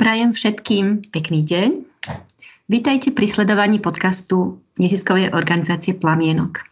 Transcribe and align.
Prajem 0.00 0.32
všetkým 0.32 1.12
pekný 1.12 1.44
deň. 1.44 1.70
Vítajte 2.72 3.12
pri 3.12 3.28
sledovaní 3.28 3.84
podcastu 3.84 4.64
neziskovej 4.80 5.36
organizácie 5.36 5.92
Plamienok. 5.92 6.64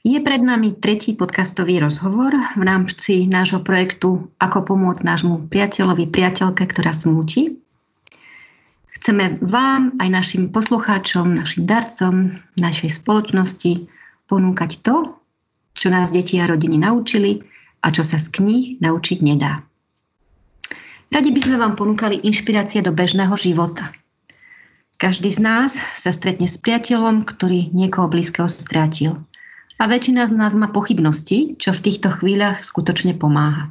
Je 0.00 0.16
pred 0.24 0.40
nami 0.40 0.80
tretí 0.80 1.12
podcastový 1.12 1.76
rozhovor 1.76 2.32
v 2.56 2.62
rámci 2.64 3.28
nášho 3.28 3.60
projektu 3.60 4.32
Ako 4.40 4.64
pomôcť 4.64 5.04
nášmu 5.04 5.52
priateľovi, 5.52 6.08
priateľke, 6.08 6.64
ktorá 6.64 6.96
smúti. 6.96 7.60
Chceme 8.96 9.36
vám, 9.44 10.00
aj 10.00 10.08
našim 10.08 10.48
poslucháčom, 10.48 11.36
našim 11.36 11.68
darcom, 11.68 12.32
našej 12.56 12.96
spoločnosti 12.96 13.92
ponúkať 14.24 14.80
to, 14.80 15.20
čo 15.76 15.92
nás 15.92 16.16
deti 16.16 16.40
a 16.40 16.48
rodiny 16.48 16.80
naučili 16.80 17.44
a 17.84 17.92
čo 17.92 18.00
sa 18.08 18.16
z 18.16 18.32
kníh 18.40 18.64
naučiť 18.80 19.20
nedá. 19.20 19.65
Radi 21.12 21.30
by 21.32 21.40
sme 21.40 21.56
vám 21.56 21.74
ponúkali 21.78 22.20
inšpirácie 22.22 22.82
do 22.82 22.92
bežného 22.92 23.34
života. 23.38 23.94
Každý 24.96 25.28
z 25.28 25.40
nás 25.44 25.76
sa 25.76 26.10
stretne 26.12 26.48
s 26.48 26.56
priateľom, 26.60 27.28
ktorý 27.28 27.72
niekoho 27.72 28.08
blízkeho 28.08 28.48
strátil– 28.48 29.16
a 29.76 29.84
väčšina 29.84 30.24
z 30.24 30.32
nás 30.32 30.56
má 30.56 30.72
pochybnosti, 30.72 31.60
čo 31.60 31.76
v 31.76 31.84
týchto 31.84 32.08
chvíľach 32.08 32.64
skutočne 32.64 33.12
pomáha. 33.12 33.68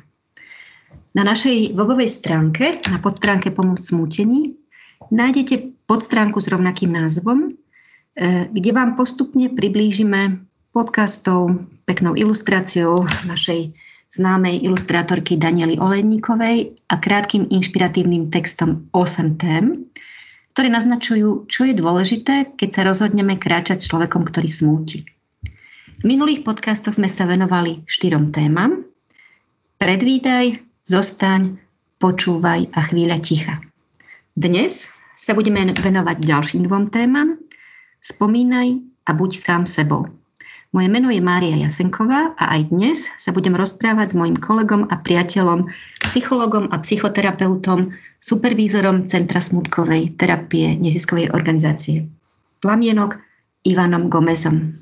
Na 1.17 1.25
našej 1.25 1.73
webovej 1.73 2.11
stránke, 2.11 2.77
na 2.85 3.01
podstránke 3.01 3.49
Pomoc 3.49 3.81
smútení, 3.81 4.53
nájdete 5.09 5.87
podstránku 5.89 6.37
s 6.37 6.51
rovnakým 6.51 6.93
názvom, 6.93 7.49
e, 7.49 7.49
kde 8.53 8.69
vám 8.69 8.93
postupne 8.93 9.49
priblížime 9.49 10.45
podcastov 10.69 11.65
peknou 11.89 12.13
ilustráciou 12.13 13.09
našej 13.25 13.73
známej 14.11 14.63
ilustrátorky 14.63 15.35
Daniely 15.35 15.81
Olejníkovej 15.81 16.77
a 16.87 16.95
krátkým 16.97 17.49
inšpiratívnym 17.51 18.31
textom 18.31 18.87
8 18.93 19.41
tém, 19.41 19.89
ktoré 20.55 20.71
naznačujú, 20.71 21.51
čo 21.51 21.67
je 21.67 21.75
dôležité, 21.75 22.55
keď 22.55 22.69
sa 22.71 22.81
rozhodneme 22.87 23.35
kráčať 23.35 23.83
s 23.83 23.89
človekom, 23.91 24.23
ktorý 24.23 24.47
smúti. 24.47 25.03
V 25.99 26.03
minulých 26.07 26.47
podcastoch 26.47 26.95
sme 26.95 27.11
sa 27.11 27.27
venovali 27.27 27.83
štyrom 27.87 28.31
témam. 28.31 28.87
Predvídaj, 29.75 30.63
zostaň, 30.87 31.59
počúvaj 31.99 32.71
a 32.71 32.79
chvíľa 32.87 33.19
ticha. 33.19 33.59
Dnes 34.35 34.91
sa 35.15 35.31
budeme 35.35 35.63
venovať 35.71 36.17
ďalším 36.19 36.67
dvom 36.67 36.91
témam. 36.91 37.39
Spomínaj 38.03 38.83
a 39.07 39.11
buď 39.15 39.31
sám 39.35 39.63
sebou. 39.63 40.11
Moje 40.75 40.91
meno 40.91 41.07
je 41.07 41.23
Mária 41.23 41.55
Jasenková 41.55 42.35
a 42.35 42.59
aj 42.59 42.67
dnes 42.67 43.07
sa 43.15 43.31
budem 43.31 43.55
rozprávať 43.55 44.11
s 44.11 44.17
mojim 44.19 44.35
kolegom 44.35 44.91
a 44.91 44.99
priateľom, 44.99 45.71
psychologom 46.03 46.67
a 46.67 46.83
psychoterapeutom, 46.83 47.95
supervízorom 48.19 49.07
Centra 49.07 49.39
smutkovej 49.39 50.19
terapie 50.19 50.75
neziskovej 50.75 51.31
organizácie 51.31 52.11
Plamienok 52.59 53.23
Ivanom 53.63 54.11
Gomezom. 54.11 54.75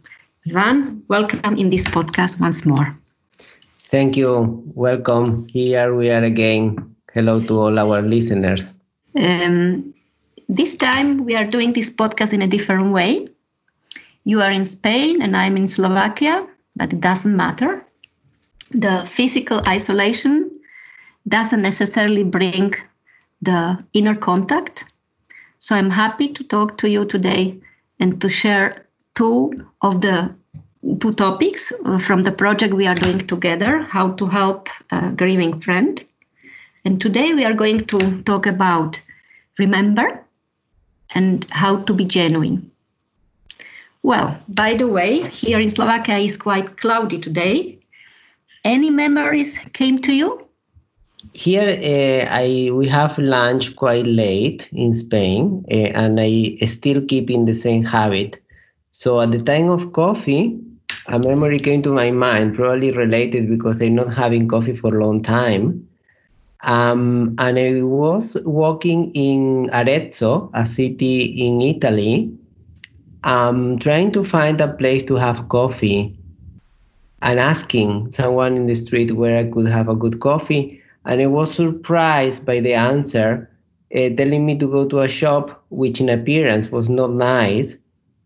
Ivan, 0.50 1.06
welcome 1.06 1.62
in 1.62 1.70
this 1.70 1.86
podcast 1.86 2.42
once 2.42 2.66
more. 2.66 2.98
Thank 3.94 4.18
you. 4.18 4.66
Welcome. 4.74 5.46
Here 5.54 5.94
we 5.94 6.10
are 6.10 6.26
again. 6.26 6.98
Hello 7.14 7.38
to 7.46 7.70
all 7.70 7.78
our 7.78 8.02
listeners. 8.02 8.66
Um, 9.14 9.94
this 10.50 10.74
time 10.74 11.30
we 11.30 11.38
are 11.38 11.46
doing 11.46 11.70
this 11.70 11.94
podcast 11.94 12.34
in 12.34 12.42
a 12.42 12.50
different 12.50 12.90
way. 12.98 13.30
You 14.24 14.42
are 14.42 14.52
in 14.52 14.66
Spain 14.66 15.22
and 15.22 15.36
I'm 15.36 15.58
in 15.58 15.68
Slovakia, 15.68 16.48
but 16.76 16.94
it 16.94 17.02
doesn't 17.02 17.36
matter. 17.36 17.86
The 18.72 19.06
physical 19.08 19.62
isolation 19.68 20.60
doesn't 21.28 21.62
necessarily 21.62 22.24
bring 22.24 22.72
the 23.42 23.84
inner 23.94 24.16
contact. 24.16 24.94
So 25.60 25.76
I'm 25.76 25.90
happy 25.90 26.30
to 26.34 26.44
talk 26.44 26.78
to 26.80 26.90
you 26.90 27.06
today 27.06 27.60
and 28.00 28.22
to 28.22 28.30
share 28.30 28.88
two 29.16 29.54
of 29.82 30.02
the 30.02 30.36
two 31.00 31.14
topics 31.14 31.72
uh, 31.86 32.00
from 32.00 32.24
the 32.24 32.32
project 32.32 32.74
we 32.74 32.88
are 32.88 32.96
doing 32.96 33.26
together 33.26 33.82
how 33.82 34.12
to 34.12 34.26
help 34.28 34.68
a 34.92 35.14
grieving 35.14 35.62
friend 35.62 36.04
and 36.84 37.00
today 37.00 37.34
we 37.34 37.46
are 37.46 37.54
going 37.54 37.86
to 37.86 38.22
talk 38.24 38.46
about 38.46 39.02
remember 39.58 40.26
and 41.16 41.46
how 41.52 41.78
to 41.78 41.94
be 41.94 42.04
genuine 42.04 42.70
well 44.04 44.40
by 44.48 44.76
the 44.76 44.88
way 44.88 45.22
here 45.30 45.60
in 45.60 45.70
slovakia 45.70 46.18
is 46.18 46.38
quite 46.38 46.78
cloudy 46.78 47.20
today. 47.20 47.80
Any 48.64 48.90
memories 48.90 49.60
came 49.74 50.00
to 50.08 50.14
you? 50.14 50.40
Here 51.34 51.68
uh, 51.68 52.24
i 52.32 52.70
we 52.72 52.88
have 52.88 53.18
lunch 53.18 53.76
quite 53.76 54.08
late 54.08 54.70
in 54.72 54.94
spain 54.94 55.66
uh, 55.72 55.92
and 56.00 56.20
i 56.20 56.56
still 56.66 57.02
keep 57.02 57.32
in 57.32 57.46
the 57.46 57.54
same 57.54 57.84
habit. 57.84 58.40
So 58.92 59.20
at 59.20 59.32
the 59.32 59.42
time 59.42 59.70
of 59.70 59.92
coffee, 59.92 60.60
a 61.08 61.20
memory 61.20 61.60
came 61.60 61.82
to 61.82 61.92
my 61.92 62.12
mind, 62.12 62.56
probably 62.56 62.92
related 62.92 63.50
because 63.50 63.82
I'm 63.82 63.96
not 63.96 64.14
having 64.14 64.48
coffee 64.48 64.76
for 64.76 64.96
a 64.96 65.04
long 65.04 65.22
time. 65.22 65.88
Um, 66.64 67.36
and 67.40 67.60
I 67.60 67.82
was 67.82 68.38
walking 68.46 69.12
in 69.12 69.70
Arezzo, 69.74 70.50
a 70.54 70.66
city 70.66 71.24
in 71.46 71.60
Italy, 71.60 72.32
um, 73.24 73.80
trying 73.80 74.12
to 74.12 74.24
find 74.24 74.60
a 74.62 74.68
place 74.68 75.04
to 75.04 75.16
have 75.16 75.50
coffee 75.50 76.18
and 77.22 77.40
asking 77.40 78.12
someone 78.12 78.56
in 78.56 78.68
the 78.68 78.76
street 78.76 79.12
where 79.12 79.38
I 79.38 79.46
could 79.46 79.68
have 79.68 79.90
a 79.90 79.96
good 79.96 80.20
coffee. 80.20 80.82
And 81.06 81.22
I 81.22 81.28
was 81.28 81.54
surprised 81.54 82.46
by 82.46 82.60
the 82.60 82.74
answer, 82.74 83.50
uh, 83.96 84.10
telling 84.18 84.46
me 84.46 84.58
to 84.58 84.68
go 84.68 84.86
to 84.88 85.00
a 85.00 85.08
shop 85.08 85.64
which 85.70 86.00
in 86.02 86.10
appearance 86.10 86.72
was 86.72 86.90
not 86.90 87.12
nice 87.12 87.78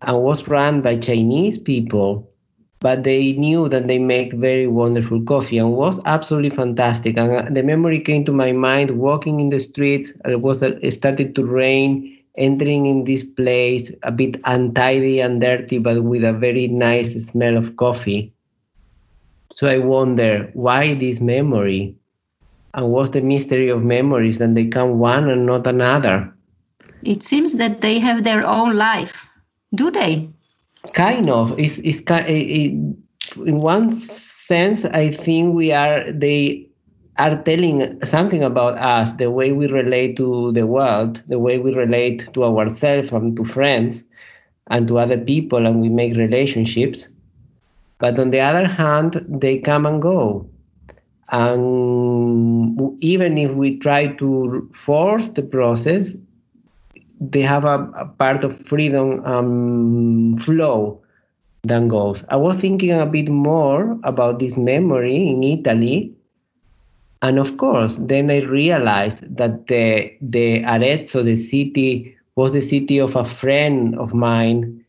and 0.01 0.21
was 0.21 0.47
run 0.47 0.81
by 0.81 0.95
Chinese 0.97 1.57
people, 1.57 2.29
but 2.79 3.03
they 3.03 3.33
knew 3.33 3.67
that 3.69 3.87
they 3.87 3.99
make 3.99 4.33
very 4.33 4.67
wonderful 4.67 5.21
coffee 5.23 5.57
and 5.57 5.73
was 5.73 5.99
absolutely 6.05 6.49
fantastic. 6.51 7.17
And 7.17 7.31
uh, 7.31 7.41
the 7.49 7.63
memory 7.63 7.99
came 7.99 8.23
to 8.25 8.31
my 8.33 8.51
mind 8.53 8.91
walking 8.91 9.39
in 9.39 9.49
the 9.49 9.59
streets. 9.59 10.13
It 10.25 10.41
was 10.41 10.61
uh, 10.63 10.77
it 10.81 10.91
started 10.91 11.35
to 11.35 11.45
rain. 11.45 12.16
Entering 12.37 12.85
in 12.85 13.03
this 13.03 13.23
place, 13.23 13.91
a 14.03 14.11
bit 14.11 14.39
untidy 14.45 15.19
and 15.19 15.41
dirty, 15.41 15.79
but 15.79 16.03
with 16.03 16.23
a 16.23 16.33
very 16.33 16.67
nice 16.67 17.13
smell 17.25 17.57
of 17.57 17.75
coffee. 17.75 18.31
So 19.53 19.67
I 19.67 19.79
wonder 19.79 20.51
why 20.53 20.93
this 20.93 21.19
memory, 21.19 21.95
and 22.73 22.89
what's 22.89 23.09
the 23.09 23.21
mystery 23.21 23.69
of 23.69 23.83
memories 23.83 24.37
that 24.37 24.53
they 24.53 24.67
come 24.67 24.99
one 24.99 25.29
and 25.29 25.47
not 25.47 25.65
another. 25.65 26.31
It 27.01 27.23
seems 27.23 27.57
that 27.57 27.81
they 27.81 27.97
have 27.99 28.23
their 28.23 28.45
own 28.45 28.75
life 28.75 29.27
do 29.73 29.91
they? 29.91 30.29
Kind 30.93 31.29
of. 31.29 31.59
It's, 31.59 31.77
it's 31.79 32.01
it, 32.07 32.71
in 32.71 33.61
one 33.61 33.91
sense, 33.91 34.85
I 34.85 35.11
think 35.11 35.53
we 35.53 35.71
are 35.71 36.11
they 36.11 36.66
are 37.17 37.41
telling 37.43 37.99
something 38.03 38.43
about 38.43 38.77
us, 38.77 39.13
the 39.13 39.31
way 39.31 39.51
we 39.51 39.67
relate 39.67 40.17
to 40.17 40.51
the 40.53 40.67
world, 40.67 41.21
the 41.27 41.39
way 41.39 41.57
we 41.57 41.73
relate 41.73 42.29
to 42.33 42.43
ourselves 42.43 43.11
and 43.11 43.35
to 43.37 43.43
friends 43.45 44.03
and 44.67 44.87
to 44.87 44.99
other 44.99 45.17
people, 45.17 45.65
and 45.65 45.81
we 45.81 45.89
make 45.89 46.15
relationships. 46.15 47.07
But 47.99 48.19
on 48.19 48.29
the 48.29 48.41
other 48.41 48.67
hand, 48.67 49.25
they 49.27 49.57
come 49.57 49.85
and 49.85 50.01
go. 50.01 50.47
And 51.29 52.97
even 53.01 53.37
if 53.37 53.51
we 53.53 53.77
try 53.77 54.07
to 54.07 54.69
force 54.71 55.29
the 55.29 55.41
process, 55.43 56.15
they 57.19 57.41
have 57.41 57.65
a, 57.65 57.91
a 57.95 58.05
part 58.05 58.43
of 58.43 58.57
freedom 58.57 59.25
um, 59.25 60.37
flow 60.37 61.01
than 61.63 61.87
goes. 61.87 62.23
I 62.29 62.35
was 62.37 62.57
thinking 62.57 62.91
a 62.91 63.05
bit 63.05 63.29
more 63.29 63.97
about 64.03 64.39
this 64.39 64.57
memory 64.57 65.29
in 65.29 65.43
Italy. 65.43 66.13
And 67.21 67.39
of 67.39 67.57
course, 67.57 67.95
then 67.99 68.29
I 68.29 68.41
realized 68.41 69.35
that 69.37 69.67
the, 69.67 70.13
the 70.21 70.63
Arezzo, 70.63 71.23
the 71.23 71.35
city, 71.35 72.15
was 72.35 72.51
the 72.51 72.61
city 72.61 72.99
of 72.99 73.15
a 73.15 73.25
friend 73.25 73.97
of 73.97 74.13
mine 74.13 74.85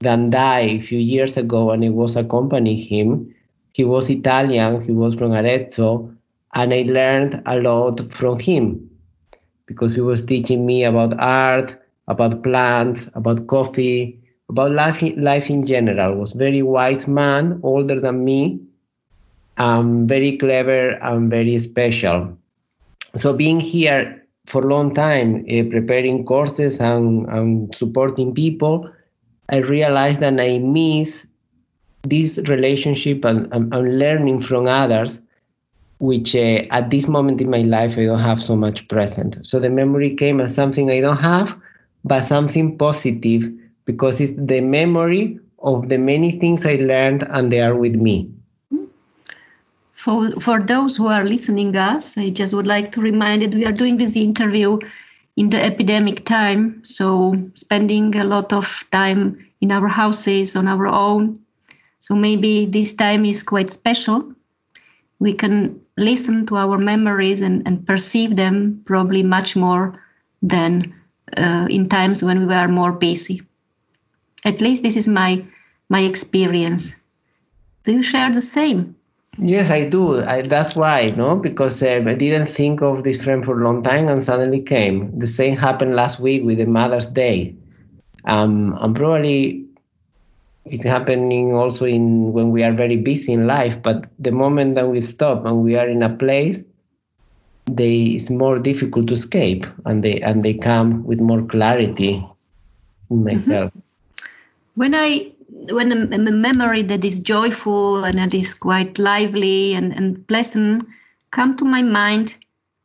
that 0.00 0.30
died 0.30 0.70
a 0.70 0.80
few 0.80 0.98
years 0.98 1.36
ago, 1.36 1.72
and 1.72 1.84
I 1.84 1.88
was 1.88 2.14
accompanying 2.16 2.78
him. 2.78 3.34
He 3.74 3.84
was 3.84 4.08
Italian, 4.08 4.82
he 4.82 4.92
was 4.92 5.16
from 5.16 5.32
Arezzo, 5.32 6.14
and 6.54 6.72
I 6.72 6.82
learned 6.82 7.42
a 7.46 7.58
lot 7.58 8.12
from 8.12 8.38
him 8.38 8.88
because 9.66 9.94
he 9.94 10.00
was 10.00 10.22
teaching 10.22 10.64
me 10.64 10.84
about 10.84 11.18
art, 11.18 11.76
about 12.08 12.42
plants, 12.42 13.08
about 13.14 13.46
coffee, 13.48 14.20
about 14.48 14.72
life, 14.72 15.02
life 15.16 15.50
in 15.50 15.66
general. 15.66 16.14
Was 16.14 16.32
very 16.32 16.62
wise 16.62 17.08
man, 17.08 17.58
older 17.62 17.98
than 17.98 18.24
me, 18.24 18.60
um, 19.58 20.06
very 20.06 20.36
clever 20.36 20.90
and 21.02 21.30
very 21.30 21.58
special. 21.58 22.36
So 23.14 23.32
being 23.32 23.60
here 23.60 24.26
for 24.46 24.62
a 24.62 24.66
long 24.66 24.92
time, 24.94 25.44
uh, 25.48 25.68
preparing 25.70 26.24
courses 26.24 26.78
and, 26.80 27.26
and 27.28 27.74
supporting 27.74 28.34
people, 28.34 28.90
I 29.48 29.58
realized 29.58 30.20
that 30.20 30.38
I 30.40 30.58
miss 30.58 31.26
this 32.02 32.38
relationship 32.48 33.24
and, 33.24 33.52
and, 33.52 33.72
and 33.74 33.98
learning 33.98 34.40
from 34.40 34.66
others 34.66 35.20
which 35.98 36.34
uh, 36.34 36.62
at 36.70 36.90
this 36.90 37.08
moment 37.08 37.40
in 37.40 37.50
my 37.50 37.62
life 37.62 37.96
I 37.96 38.04
don't 38.04 38.18
have 38.18 38.42
so 38.42 38.54
much 38.54 38.86
present. 38.88 39.44
So 39.46 39.58
the 39.58 39.70
memory 39.70 40.14
came 40.14 40.40
as 40.40 40.54
something 40.54 40.90
I 40.90 41.00
don't 41.00 41.16
have, 41.16 41.58
but 42.04 42.20
something 42.20 42.76
positive 42.76 43.50
because 43.86 44.20
it's 44.20 44.34
the 44.36 44.60
memory 44.60 45.40
of 45.60 45.88
the 45.88 45.98
many 45.98 46.32
things 46.32 46.66
I 46.66 46.74
learned 46.74 47.26
and 47.30 47.50
they 47.50 47.60
are 47.60 47.74
with 47.74 47.96
me. 47.96 48.30
For, 49.96 50.38
for 50.40 50.60
those 50.60 50.96
who 50.96 51.06
are 51.06 51.24
listening 51.24 51.74
us, 51.74 52.18
I 52.18 52.28
just 52.28 52.54
would 52.54 52.66
like 52.66 52.92
to 52.92 53.00
remind 53.00 53.42
that 53.42 53.54
we 53.54 53.64
are 53.64 53.72
doing 53.72 53.96
this 53.96 54.14
interview 54.14 54.78
in 55.36 55.48
the 55.48 55.62
epidemic 55.62 56.24
time, 56.24 56.84
so 56.84 57.34
spending 57.54 58.14
a 58.14 58.24
lot 58.24 58.52
of 58.52 58.84
time 58.92 59.48
in 59.60 59.72
our 59.72 59.88
houses 59.88 60.54
on 60.54 60.68
our 60.68 60.86
own. 60.86 61.40
So 61.98 62.14
maybe 62.14 62.66
this 62.66 62.92
time 62.92 63.24
is 63.24 63.42
quite 63.42 63.70
special. 63.70 64.34
We 65.18 65.32
can 65.32 65.80
listen 65.96 66.46
to 66.48 66.56
our 66.56 66.76
memories 66.76 67.40
and, 67.40 67.66
and 67.66 67.86
perceive 67.86 68.36
them 68.36 68.82
probably 68.84 69.22
much 69.22 69.56
more 69.56 70.04
than 70.42 70.94
uh, 71.34 71.68
in 71.70 71.88
times 71.88 72.22
when 72.22 72.40
we 72.40 72.46
were 72.46 72.68
more 72.68 72.92
busy. 72.92 73.40
At 74.44 74.60
least 74.60 74.82
this 74.82 74.98
is 74.98 75.08
my 75.08 75.46
my 75.88 76.00
experience. 76.00 77.02
Do 77.84 77.92
you 77.92 78.02
share 78.02 78.30
the 78.30 78.42
same? 78.42 78.96
Yes, 79.38 79.70
I 79.70 79.88
do. 79.88 80.20
I, 80.22 80.42
that's 80.42 80.74
why, 80.74 81.10
no, 81.10 81.36
because 81.36 81.82
uh, 81.82 82.02
I 82.06 82.14
didn't 82.14 82.46
think 82.46 82.80
of 82.80 83.04
this 83.04 83.22
friend 83.22 83.44
for 83.44 83.60
a 83.60 83.64
long 83.64 83.82
time, 83.82 84.08
and 84.08 84.22
suddenly 84.22 84.62
came. 84.62 85.18
The 85.18 85.26
same 85.26 85.56
happened 85.56 85.94
last 85.94 86.18
week 86.20 86.42
with 86.44 86.56
the 86.58 86.64
Mother's 86.64 87.06
Day, 87.06 87.54
um, 88.24 88.76
and 88.80 88.96
probably 88.96 89.66
it's 90.64 90.84
happening 90.84 91.54
also 91.54 91.84
in 91.84 92.32
when 92.32 92.50
we 92.50 92.62
are 92.62 92.72
very 92.72 92.96
busy 92.96 93.32
in 93.32 93.46
life. 93.46 93.80
But 93.82 94.06
the 94.18 94.32
moment 94.32 94.74
that 94.76 94.88
we 94.88 95.00
stop 95.00 95.44
and 95.44 95.62
we 95.62 95.76
are 95.76 95.86
in 95.86 96.02
a 96.02 96.16
place, 96.16 96.62
they 97.66 98.16
it's 98.16 98.30
more 98.30 98.58
difficult 98.58 99.08
to 99.08 99.14
escape, 99.14 99.66
and 99.84 100.02
they 100.02 100.18
and 100.22 100.44
they 100.44 100.54
come 100.54 101.04
with 101.04 101.20
more 101.20 101.42
clarity 101.42 102.26
in 103.10 103.22
myself. 103.24 103.70
Mm-hmm. 103.70 103.80
When 104.76 104.94
I 104.94 105.32
when 105.48 105.92
a, 105.92 106.14
a, 106.14 106.18
memory 106.18 106.82
that 106.82 107.04
is 107.04 107.20
joyful 107.20 108.04
and 108.04 108.18
that 108.18 108.34
is 108.34 108.54
quite 108.54 108.98
lively 108.98 109.74
and, 109.74 109.92
and 109.92 110.26
pleasant 110.26 110.86
come 111.30 111.56
to 111.56 111.64
my 111.64 111.82
mind, 111.82 112.36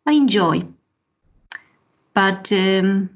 I 0.06 0.14
enjoy. 0.14 0.66
But 2.14 2.52
um, 2.52 3.10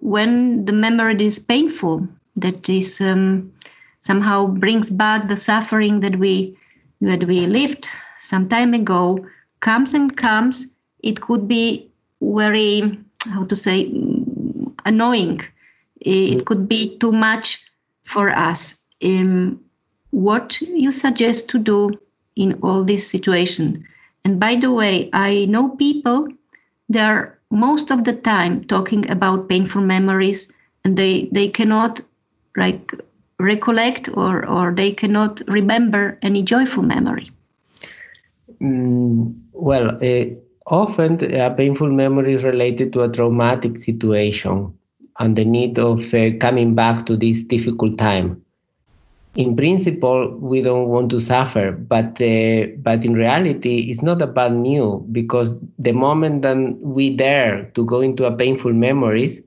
when 0.00 0.64
the 0.64 0.72
memory 0.72 1.24
is 1.24 1.38
painful, 1.38 2.06
that 2.36 2.68
is 2.68 3.00
um, 3.00 3.52
somehow 4.00 4.46
brings 4.46 4.90
back 4.90 5.26
the 5.26 5.36
suffering 5.36 6.00
that 6.00 6.16
we 6.16 6.56
that 7.00 7.24
we 7.24 7.46
lived 7.46 7.88
some 8.18 8.48
time 8.48 8.74
ago, 8.74 9.26
comes 9.60 9.94
and 9.94 10.16
comes, 10.16 10.74
it 11.00 11.20
could 11.20 11.46
be 11.46 11.90
very 12.20 12.98
how 13.32 13.44
to 13.44 13.56
say 13.56 13.92
annoying. 14.84 15.40
It 16.00 16.44
could 16.44 16.68
be 16.68 16.98
too 16.98 17.12
much 17.12 17.64
for 18.04 18.30
us 18.30 18.77
um, 19.04 19.60
what 20.10 20.60
you 20.60 20.92
suggest 20.92 21.50
to 21.50 21.58
do 21.58 21.90
in 22.36 22.60
all 22.62 22.84
this 22.84 23.08
situation. 23.08 23.84
And 24.24 24.40
by 24.40 24.56
the 24.56 24.72
way, 24.72 25.10
I 25.12 25.46
know 25.46 25.70
people 25.70 26.28
they 26.88 27.00
are 27.00 27.38
most 27.50 27.90
of 27.90 28.04
the 28.04 28.12
time 28.12 28.64
talking 28.64 29.10
about 29.10 29.48
painful 29.48 29.82
memories 29.82 30.52
and 30.84 30.96
they, 30.96 31.28
they 31.32 31.48
cannot 31.48 32.00
like 32.56 32.92
recollect 33.38 34.08
or, 34.14 34.46
or 34.46 34.74
they 34.74 34.92
cannot 34.92 35.40
remember 35.46 36.18
any 36.22 36.42
joyful 36.42 36.82
memory. 36.82 37.30
Mm, 38.60 39.38
well, 39.52 39.98
uh, 40.02 40.24
often 40.66 41.34
a 41.34 41.54
painful 41.54 41.90
memory 41.90 42.34
is 42.34 42.42
related 42.42 42.92
to 42.94 43.02
a 43.02 43.08
traumatic 43.08 43.78
situation 43.78 44.72
and 45.18 45.36
the 45.36 45.44
need 45.44 45.78
of 45.78 46.12
uh, 46.14 46.30
coming 46.38 46.74
back 46.74 47.06
to 47.06 47.16
this 47.16 47.42
difficult 47.42 47.98
time 47.98 48.42
in 49.36 49.56
principle 49.56 50.36
we 50.38 50.62
don't 50.62 50.88
want 50.88 51.10
to 51.10 51.20
suffer 51.20 51.72
but 51.72 52.20
uh, 52.20 52.66
but 52.78 53.04
in 53.04 53.14
reality 53.14 53.90
it's 53.90 54.02
not 54.02 54.20
about 54.22 54.52
new 54.52 55.04
because 55.12 55.54
the 55.78 55.92
moment 55.92 56.42
that 56.42 56.56
we 56.80 57.10
dare 57.10 57.64
to 57.74 57.84
go 57.84 58.00
into 58.00 58.24
a 58.24 58.34
painful 58.34 58.72
memories 58.72 59.42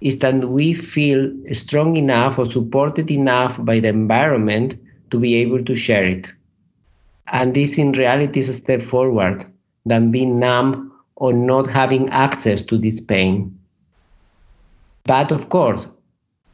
is 0.00 0.18
that 0.18 0.44
we 0.44 0.72
feel 0.72 1.32
strong 1.52 1.96
enough 1.96 2.38
or 2.38 2.46
supported 2.46 3.10
enough 3.10 3.62
by 3.64 3.80
the 3.80 3.88
environment 3.88 4.76
to 5.10 5.18
be 5.18 5.34
able 5.36 5.62
to 5.64 5.74
share 5.74 6.06
it. 6.06 6.32
And 7.28 7.54
this 7.54 7.78
in 7.78 7.92
reality 7.92 8.40
is 8.40 8.48
a 8.48 8.52
step 8.52 8.82
forward 8.82 9.44
than 9.86 10.10
being 10.10 10.38
numb 10.38 10.92
or 11.16 11.32
not 11.32 11.66
having 11.66 12.08
access 12.10 12.62
to 12.64 12.78
this 12.78 13.00
pain. 13.00 13.58
But 15.04 15.32
of 15.32 15.48
course 15.48 15.88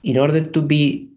in 0.03 0.19
order 0.19 0.45
to 0.45 0.63
be 0.63 1.09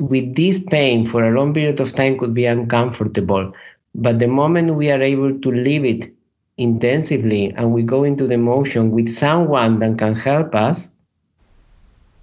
with 0.00 0.34
this 0.34 0.60
pain 0.60 1.06
for 1.06 1.24
a 1.24 1.38
long 1.38 1.54
period 1.54 1.80
of 1.80 1.94
time 1.94 2.18
could 2.18 2.34
be 2.34 2.46
uncomfortable. 2.46 3.52
But 3.94 4.18
the 4.18 4.28
moment 4.28 4.74
we 4.74 4.90
are 4.90 5.00
able 5.00 5.38
to 5.38 5.50
live 5.50 5.84
it 5.84 6.12
intensively 6.58 7.52
and 7.54 7.72
we 7.72 7.82
go 7.82 8.04
into 8.04 8.26
the 8.26 8.34
emotion 8.34 8.90
with 8.90 9.08
someone 9.08 9.78
that 9.80 9.98
can 9.98 10.14
help 10.14 10.54
us, 10.54 10.90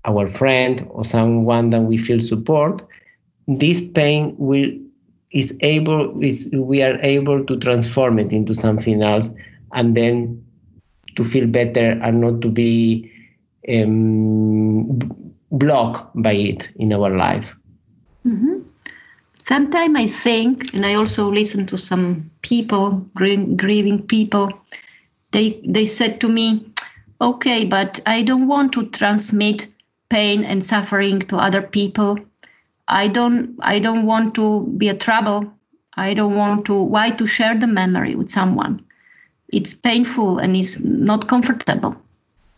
our 0.05 0.27
friend 0.27 0.85
or 0.91 1.05
someone 1.05 1.69
that 1.71 1.81
we 1.81 1.97
feel 1.97 2.19
support, 2.19 2.81
this 3.47 3.81
pain 3.81 4.35
will 4.37 4.69
is 5.31 5.55
able 5.61 6.21
is 6.23 6.47
we 6.53 6.83
are 6.83 6.99
able 7.01 7.43
to 7.43 7.57
transform 7.57 8.19
it 8.19 8.31
into 8.31 8.53
something 8.53 9.01
else 9.01 9.31
and 9.73 9.97
then 9.97 10.45
to 11.15 11.23
feel 11.23 11.47
better 11.47 11.89
and 12.03 12.21
not 12.21 12.39
to 12.41 12.49
be 12.49 13.11
um, 13.67 14.99
blocked 15.51 16.09
by 16.21 16.33
it 16.33 16.71
in 16.75 16.93
our 16.93 17.09
life. 17.09 17.55
Mm-hmm. 18.25 18.59
Sometimes 19.45 19.97
I 19.97 20.07
think, 20.07 20.73
and 20.73 20.85
I 20.85 20.93
also 20.95 21.29
listen 21.29 21.65
to 21.67 21.77
some 21.77 22.23
people, 22.41 22.91
grieving 23.13 24.07
people, 24.07 24.49
they, 25.31 25.61
they 25.65 25.85
said 25.85 26.21
to 26.21 26.29
me, 26.29 26.71
okay, 27.19 27.65
but 27.65 27.99
I 28.05 28.21
don't 28.21 28.47
want 28.47 28.73
to 28.73 28.87
transmit 28.87 29.67
pain 30.09 30.43
and 30.43 30.63
suffering 30.63 31.21
to 31.21 31.37
other 31.37 31.61
people. 31.61 32.19
I 32.87 33.07
don't 33.07 33.57
I 33.61 33.79
don't 33.79 34.05
want 34.05 34.35
to 34.35 34.67
be 34.77 34.89
a 34.89 34.97
trouble. 34.97 35.53
I 35.95 36.13
don't 36.13 36.35
want 36.35 36.65
to 36.65 36.75
why 36.81 37.11
to 37.11 37.25
share 37.25 37.57
the 37.57 37.67
memory 37.67 38.15
with 38.15 38.29
someone. 38.29 38.85
It's 39.47 39.73
painful 39.73 40.39
and 40.39 40.55
it's 40.55 40.83
not 40.83 41.27
comfortable. 41.27 42.02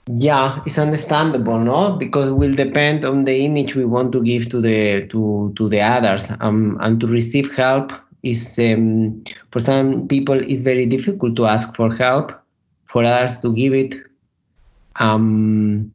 Yeah, 0.08 0.62
it's 0.68 0.78
understandable, 0.78 1.58
no? 1.60 1.98
Because 1.98 2.30
it 2.30 2.34
will 2.36 2.52
depend 2.54 3.06
on 3.06 3.24
the 3.24 3.44
image 3.44 3.76
we 3.76 3.86
want 3.86 4.12
to 4.14 4.22
give 4.22 4.50
to 4.52 4.62
the 4.62 5.08
to 5.08 5.52
to 5.56 5.68
the 5.68 5.82
others, 5.82 6.32
um, 6.42 6.78
and 6.82 7.02
to 7.02 7.08
receive 7.08 7.56
help 7.56 7.92
is 8.22 8.60
um, 8.60 9.24
for 9.52 9.60
some 9.60 10.08
people 10.08 10.40
it's 10.40 10.62
very 10.62 10.86
difficult 10.86 11.36
to 11.38 11.48
ask 11.48 11.76
for 11.76 11.92
help, 11.92 12.32
for 12.86 13.04
others 13.04 13.40
to 13.40 13.52
give 13.54 13.74
it. 13.74 13.96
Um, 14.98 15.92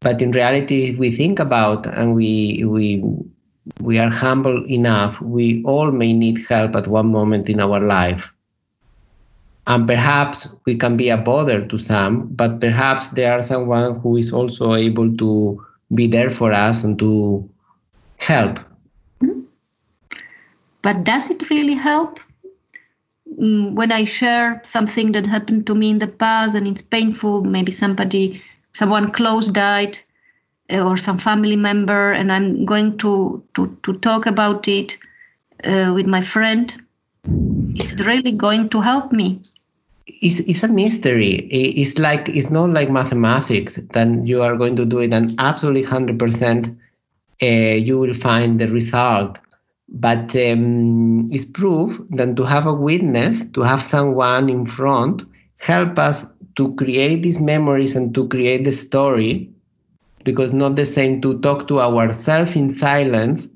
but 0.00 0.22
in 0.22 0.32
reality, 0.32 0.96
we 0.96 1.10
think 1.10 1.38
about 1.38 1.86
and 1.86 2.14
we 2.14 2.64
we 2.66 3.04
we 3.80 3.98
are 3.98 4.10
humble 4.10 4.64
enough, 4.70 5.20
we 5.20 5.62
all 5.64 5.90
may 5.90 6.14
need 6.14 6.46
help 6.48 6.74
at 6.76 6.86
one 6.86 7.08
moment 7.12 7.50
in 7.50 7.60
our 7.60 7.80
life 7.80 8.33
and 9.66 9.86
perhaps 9.86 10.48
we 10.66 10.76
can 10.76 10.96
be 10.96 11.08
a 11.08 11.16
bother 11.16 11.64
to 11.66 11.78
some 11.78 12.26
but 12.28 12.60
perhaps 12.60 13.08
there 13.08 13.32
are 13.32 13.42
someone 13.42 13.98
who 14.00 14.16
is 14.16 14.32
also 14.32 14.74
able 14.74 15.16
to 15.16 15.64
be 15.94 16.06
there 16.06 16.30
for 16.30 16.52
us 16.52 16.84
and 16.84 16.98
to 16.98 17.48
help. 18.16 18.58
But 20.82 21.04
does 21.04 21.30
it 21.30 21.50
really 21.50 21.74
help? 21.74 22.20
Mm, 23.40 23.74
when 23.74 23.90
i 23.90 24.04
share 24.04 24.60
something 24.64 25.12
that 25.12 25.26
happened 25.26 25.66
to 25.66 25.74
me 25.74 25.90
in 25.90 25.98
the 25.98 26.06
past 26.06 26.54
and 26.54 26.68
it's 26.68 26.82
painful 26.82 27.42
maybe 27.42 27.72
somebody 27.72 28.42
someone 28.72 29.10
close 29.10 29.48
died 29.48 29.98
uh, 30.70 30.86
or 30.86 30.96
some 30.96 31.18
family 31.18 31.56
member 31.56 32.12
and 32.12 32.30
i'm 32.30 32.64
going 32.64 32.96
to 32.98 33.42
to, 33.54 33.76
to 33.82 33.94
talk 33.94 34.26
about 34.26 34.68
it 34.68 34.98
uh, 35.64 35.90
with 35.94 36.06
my 36.06 36.20
friend 36.20 36.80
is 37.76 37.92
it 37.94 38.06
really 38.06 38.30
going 38.30 38.68
to 38.68 38.80
help 38.80 39.10
me 39.10 39.40
it's, 40.06 40.40
it's 40.40 40.62
a 40.62 40.68
mystery. 40.68 41.32
It's 41.50 41.98
like 41.98 42.28
it's 42.28 42.50
not 42.50 42.70
like 42.70 42.90
mathematics. 42.90 43.76
Then 43.92 44.26
you 44.26 44.42
are 44.42 44.56
going 44.56 44.76
to 44.76 44.84
do 44.84 45.00
it, 45.00 45.12
and 45.12 45.34
absolutely 45.38 45.82
hundred 45.82 46.20
uh, 46.20 46.26
percent, 46.26 46.76
you 47.40 47.98
will 47.98 48.14
find 48.14 48.58
the 48.58 48.68
result. 48.68 49.38
But 49.88 50.34
um, 50.36 51.30
it's 51.30 51.44
proof 51.44 52.00
that 52.08 52.36
to 52.36 52.44
have 52.44 52.66
a 52.66 52.74
witness, 52.74 53.44
to 53.52 53.62
have 53.62 53.82
someone 53.82 54.48
in 54.48 54.66
front, 54.66 55.22
help 55.58 55.98
us 55.98 56.26
to 56.56 56.74
create 56.74 57.22
these 57.22 57.40
memories 57.40 57.96
and 57.96 58.14
to 58.14 58.28
create 58.28 58.64
the 58.64 58.72
story, 58.72 59.50
because 60.24 60.52
not 60.52 60.76
the 60.76 60.86
same 60.86 61.20
to 61.20 61.38
talk 61.40 61.68
to 61.68 61.80
ourselves 61.80 62.56
in 62.56 62.70
silence, 62.70 63.46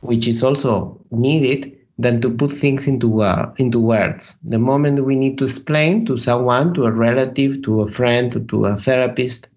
which 0.00 0.26
is 0.28 0.42
also 0.42 1.00
needed, 1.10 1.76
than 1.98 2.20
to 2.20 2.30
put 2.30 2.52
things 2.52 2.88
into, 2.88 3.08
word, 3.08 3.52
into 3.58 3.78
words. 3.78 4.36
The 4.42 4.58
moment 4.58 5.04
we 5.04 5.16
need 5.16 5.38
to 5.38 5.44
explain 5.44 6.06
to 6.06 6.16
someone, 6.16 6.74
to 6.74 6.86
a 6.86 6.90
relative, 6.90 7.62
to 7.62 7.82
a 7.82 7.86
friend, 7.86 8.48
to 8.48 8.64
a 8.66 8.76
therapist, 8.76 9.48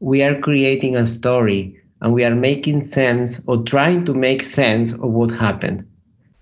we 0.00 0.22
are 0.22 0.40
creating 0.40 0.96
a 0.96 1.06
story 1.06 1.76
and 2.00 2.12
we 2.12 2.24
are 2.24 2.34
making 2.34 2.84
sense 2.84 3.40
or 3.46 3.62
trying 3.62 4.04
to 4.04 4.14
make 4.14 4.42
sense 4.42 4.92
of 4.92 5.10
what 5.10 5.30
happened. 5.30 5.86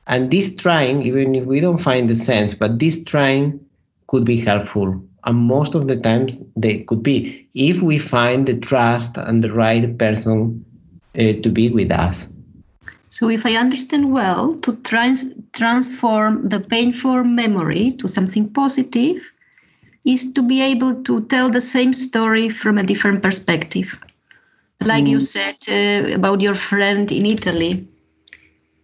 And 0.06 0.30
this 0.30 0.54
trying, 0.54 1.02
even 1.02 1.34
if 1.34 1.44
we 1.44 1.60
don't 1.60 1.78
find 1.78 2.08
the 2.08 2.14
sense, 2.14 2.54
but 2.54 2.78
this 2.78 3.02
trying 3.02 3.64
could 4.06 4.24
be 4.24 4.36
helpful. 4.36 5.02
And 5.24 5.38
most 5.38 5.74
of 5.74 5.88
the 5.88 5.96
times 5.96 6.42
they 6.54 6.80
could 6.80 7.02
be 7.02 7.48
if 7.54 7.82
we 7.82 7.98
find 7.98 8.46
the 8.46 8.58
trust 8.58 9.16
and 9.16 9.42
the 9.42 9.52
right 9.52 9.98
person 9.98 10.64
uh, 11.18 11.32
to 11.42 11.48
be 11.50 11.70
with 11.70 11.90
us. 11.90 12.28
So, 13.08 13.30
if 13.30 13.46
I 13.46 13.56
understand 13.56 14.12
well, 14.12 14.56
to 14.60 14.76
trans- 14.76 15.34
transform 15.52 16.48
the 16.48 16.60
painful 16.60 17.24
memory 17.24 17.92
to 17.98 18.08
something 18.08 18.52
positive 18.52 19.32
is 20.04 20.32
to 20.34 20.42
be 20.42 20.62
able 20.62 21.02
to 21.04 21.24
tell 21.26 21.50
the 21.50 21.60
same 21.60 21.92
story 21.92 22.48
from 22.48 22.78
a 22.78 22.82
different 22.82 23.22
perspective. 23.22 23.98
Like 24.80 25.04
mm. 25.04 25.08
you 25.08 25.20
said 25.20 25.56
uh, 25.68 26.14
about 26.14 26.40
your 26.40 26.54
friend 26.54 27.10
in 27.10 27.26
Italy, 27.26 27.88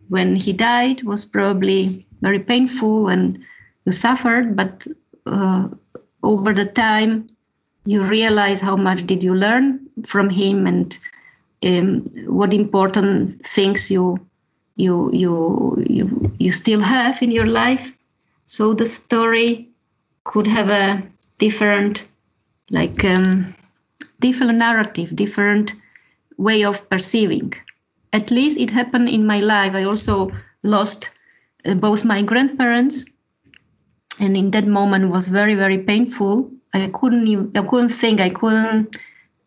when 0.09 0.37
he 0.37 0.53
died 0.53 1.03
was 1.05 1.25
probably 1.25 2.07
very 2.21 2.41
painful 2.41 3.09
and 3.09 3.45
you 3.85 3.93
suffered, 3.93 4.57
but 4.57 4.87
uh, 5.27 5.69
over 6.23 6.53
the 6.53 6.67
time 6.67 7.29
you 7.85 8.03
realize 8.03 8.61
how 8.61 8.77
much 8.77 9.07
did 9.07 9.25
you 9.25 9.35
learn 9.35 9.81
from 10.05 10.31
him 10.31 10.67
and 10.67 10.99
um, 11.63 12.05
what 12.27 12.53
important 12.55 13.43
things 13.43 13.91
you 13.91 14.19
you 14.77 15.11
you 15.13 15.85
you 15.89 16.33
you 16.39 16.51
still 16.51 16.81
have 16.81 17.23
in 17.23 17.31
your 17.31 17.47
life. 17.47 17.97
So 18.47 18.75
the 18.75 18.87
story 18.87 19.69
could 20.25 20.47
have 20.47 20.69
a 20.69 21.03
different 21.39 22.05
like 22.71 23.05
um, 23.05 23.55
different 24.21 24.59
narrative, 24.59 25.15
different 25.15 25.75
way 26.37 26.65
of 26.65 26.89
perceiving. 26.89 27.53
At 28.13 28.31
least 28.31 28.59
it 28.59 28.71
happened 28.71 29.09
in 29.09 29.27
my 29.27 29.41
life. 29.41 29.75
I 29.75 29.85
also 29.85 30.31
lost 30.63 31.11
uh, 31.65 31.75
both 31.75 32.05
my 32.05 32.23
grandparents, 32.23 33.05
and 34.21 34.37
in 34.37 34.51
that 34.51 34.67
moment 34.67 35.11
was 35.11 35.29
very 35.29 35.55
very 35.55 35.79
painful. 35.79 36.51
I 36.75 36.89
couldn't 36.89 37.27
even, 37.29 37.53
I 37.55 37.63
couldn't 37.67 37.91
think. 37.91 38.21
I 38.21 38.31
couldn't 38.31 38.97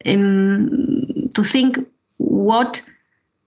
um, 0.05 1.31
to 1.33 1.43
think 1.43 1.79
what 2.17 2.81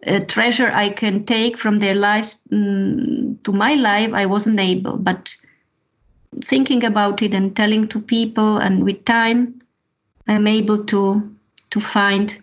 uh, 0.06 0.20
treasure 0.20 0.70
I 0.72 0.90
can 0.90 1.24
take 1.24 1.58
from 1.58 1.78
their 1.78 1.94
lives 1.94 2.46
um, 2.52 3.38
to 3.44 3.52
my 3.52 3.74
life. 3.74 4.12
I 4.12 4.26
wasn't 4.26 4.60
able, 4.60 4.96
but 4.96 5.34
thinking 6.44 6.84
about 6.84 7.22
it 7.22 7.34
and 7.34 7.54
telling 7.56 7.88
to 7.88 8.00
people, 8.00 8.58
and 8.58 8.84
with 8.84 9.04
time, 9.04 9.62
I'm 10.26 10.46
able 10.46 10.84
to 10.86 11.34
to 11.70 11.80
find 11.80 12.40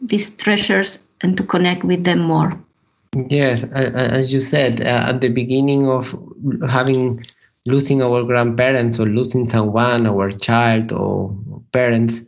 these 0.00 0.36
treasures 0.36 1.10
and 1.22 1.36
to 1.36 1.44
connect 1.44 1.84
with 1.84 2.04
them 2.04 2.20
more. 2.20 2.58
Yes, 3.28 3.64
as 3.64 4.32
you 4.32 4.40
said 4.40 4.80
uh, 4.80 5.06
at 5.08 5.20
the 5.20 5.28
beginning 5.28 5.88
of 5.88 6.16
having 6.68 7.24
losing 7.66 8.02
our 8.02 8.24
grandparents 8.24 8.98
or 8.98 9.06
losing 9.06 9.48
someone, 9.48 10.06
our 10.06 10.30
child 10.30 10.92
or 10.92 11.36
parents, 11.72 12.22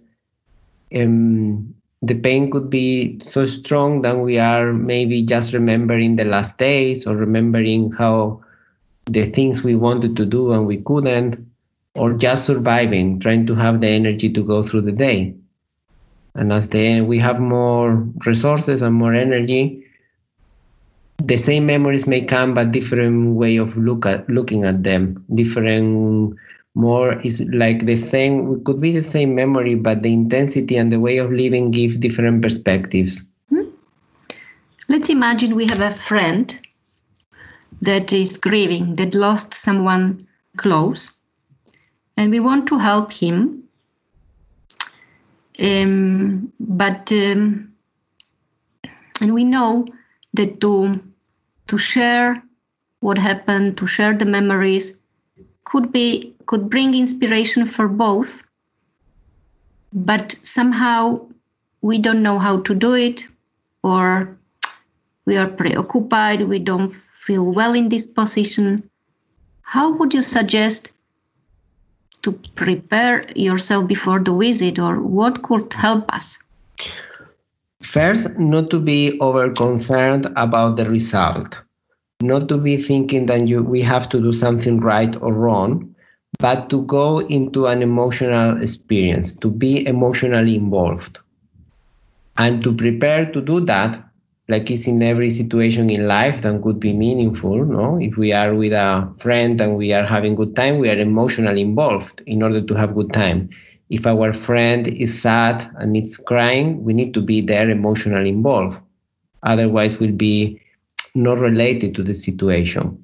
um, 0.94 1.74
the 2.06 2.14
pain 2.14 2.50
could 2.50 2.68
be 2.68 3.18
so 3.20 3.46
strong 3.46 4.02
that 4.02 4.18
we 4.18 4.38
are 4.38 4.72
maybe 4.72 5.22
just 5.22 5.52
remembering 5.52 6.16
the 6.16 6.24
last 6.24 6.58
days 6.58 7.06
or 7.06 7.16
remembering 7.16 7.92
how 7.92 8.42
the 9.06 9.26
things 9.30 9.62
we 9.62 9.74
wanted 9.74 10.16
to 10.16 10.26
do 10.26 10.52
and 10.52 10.66
we 10.66 10.78
couldn't, 10.78 11.36
or 11.94 12.12
just 12.12 12.44
surviving, 12.44 13.20
trying 13.20 13.46
to 13.46 13.54
have 13.54 13.80
the 13.80 13.88
energy 13.88 14.30
to 14.32 14.42
go 14.42 14.62
through 14.62 14.82
the 14.82 14.92
day. 14.92 15.34
And 16.34 16.52
as 16.52 16.68
the, 16.68 17.00
we 17.00 17.18
have 17.20 17.38
more 17.38 17.94
resources 18.26 18.82
and 18.82 18.94
more 18.94 19.14
energy, 19.14 19.86
the 21.18 21.36
same 21.36 21.66
memories 21.66 22.06
may 22.06 22.24
come, 22.24 22.54
but 22.54 22.72
different 22.72 23.36
way 23.36 23.56
of 23.56 23.76
look 23.76 24.04
at 24.04 24.28
looking 24.28 24.64
at 24.64 24.82
them. 24.82 25.24
Different, 25.32 26.36
more 26.74 27.20
is 27.20 27.40
like 27.40 27.86
the 27.86 27.96
same. 27.96 28.62
Could 28.64 28.80
be 28.80 28.92
the 28.92 29.02
same 29.02 29.34
memory, 29.34 29.74
but 29.74 30.02
the 30.02 30.12
intensity 30.12 30.76
and 30.76 30.90
the 30.90 31.00
way 31.00 31.18
of 31.18 31.30
living 31.32 31.70
give 31.70 32.00
different 32.00 32.42
perspectives. 32.42 33.24
Hmm? 33.48 33.68
Let's 34.88 35.08
imagine 35.08 35.54
we 35.54 35.66
have 35.66 35.80
a 35.80 35.90
friend 35.90 36.58
that 37.82 38.12
is 38.12 38.36
grieving, 38.38 38.94
that 38.96 39.14
lost 39.14 39.54
someone 39.54 40.26
close, 40.56 41.12
and 42.16 42.30
we 42.30 42.40
want 42.40 42.66
to 42.68 42.78
help 42.78 43.12
him. 43.12 43.62
Um, 45.58 46.52
but 46.58 47.12
um, 47.12 47.72
and 49.20 49.32
we 49.32 49.44
know 49.44 49.86
that 50.32 50.60
to 50.60 51.00
to 51.68 51.78
share 51.78 52.42
what 52.98 53.18
happened, 53.18 53.78
to 53.78 53.86
share 53.86 54.16
the 54.16 54.24
memories, 54.24 55.00
could 55.64 55.92
be 55.92 56.33
could 56.46 56.70
bring 56.70 56.94
inspiration 56.94 57.66
for 57.66 57.88
both. 57.88 58.44
But 59.92 60.32
somehow 60.42 61.26
we 61.80 61.98
don't 61.98 62.22
know 62.22 62.38
how 62.38 62.60
to 62.62 62.74
do 62.74 62.94
it, 62.94 63.26
or 63.82 64.36
we 65.24 65.36
are 65.36 65.48
preoccupied. 65.48 66.48
We 66.48 66.58
don't 66.58 66.92
feel 66.92 67.52
well 67.52 67.74
in 67.74 67.88
this 67.88 68.06
position. 68.06 68.90
How 69.62 69.92
would 69.96 70.12
you 70.12 70.22
suggest 70.22 70.92
to 72.22 72.32
prepare 72.54 73.24
yourself 73.36 73.86
before 73.86 74.20
the 74.20 74.34
visit, 74.34 74.78
or 74.78 75.00
what 75.00 75.42
could 75.42 75.72
help 75.72 76.12
us? 76.12 76.38
First, 77.82 78.38
not 78.38 78.70
to 78.70 78.80
be 78.80 79.20
over 79.20 79.50
concerned 79.50 80.26
about 80.36 80.76
the 80.76 80.88
result, 80.88 81.62
not 82.22 82.48
to 82.48 82.56
be 82.56 82.78
thinking 82.78 83.26
that 83.26 83.46
you, 83.46 83.62
we 83.62 83.82
have 83.82 84.08
to 84.08 84.20
do 84.20 84.32
something 84.32 84.80
right 84.80 85.14
or 85.20 85.34
wrong, 85.34 85.93
but 86.38 86.70
to 86.70 86.82
go 86.82 87.20
into 87.20 87.66
an 87.66 87.82
emotional 87.82 88.62
experience, 88.62 89.32
to 89.32 89.50
be 89.50 89.86
emotionally 89.86 90.54
involved. 90.56 91.18
And 92.36 92.62
to 92.62 92.72
prepare 92.72 93.26
to 93.32 93.40
do 93.40 93.60
that, 93.60 94.02
like 94.48 94.70
it's 94.70 94.86
in 94.86 95.02
every 95.02 95.30
situation 95.30 95.90
in 95.90 96.06
life 96.06 96.42
that 96.42 96.62
could 96.62 96.78
be 96.78 96.92
meaningful, 96.92 97.64
no? 97.64 97.98
If 98.00 98.16
we 98.16 98.32
are 98.32 98.54
with 98.54 98.72
a 98.72 99.12
friend 99.18 99.60
and 99.60 99.76
we 99.76 99.92
are 99.92 100.04
having 100.04 100.34
good 100.36 100.54
time, 100.54 100.78
we 100.78 100.90
are 100.90 100.98
emotionally 100.98 101.62
involved 101.62 102.22
in 102.26 102.42
order 102.42 102.60
to 102.60 102.74
have 102.74 102.94
good 102.94 103.12
time 103.12 103.50
if 103.90 104.06
our 104.06 104.32
friend 104.32 104.88
is 104.88 105.20
sad 105.20 105.70
and 105.76 105.96
it's 105.96 106.16
crying, 106.16 106.82
we 106.84 106.94
need 106.94 107.12
to 107.14 107.20
be 107.20 107.40
there 107.40 107.68
emotionally 107.70 108.30
involved. 108.30 108.80
Otherwise, 109.42 109.98
we'll 110.00 110.12
be 110.12 110.60
not 111.14 111.38
related 111.38 111.94
to 111.94 112.02
the 112.02 112.14
situation. 112.14 113.03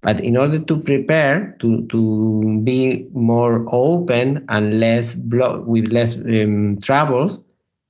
But 0.00 0.20
in 0.20 0.36
order 0.36 0.58
to 0.58 0.76
prepare 0.78 1.56
to, 1.60 1.86
to 1.86 2.60
be 2.62 3.08
more 3.12 3.66
open 3.72 4.44
and 4.48 4.80
less 4.80 5.14
blo- 5.14 5.62
with 5.62 5.88
less 5.88 6.16
um, 6.16 6.78
troubles, 6.82 7.40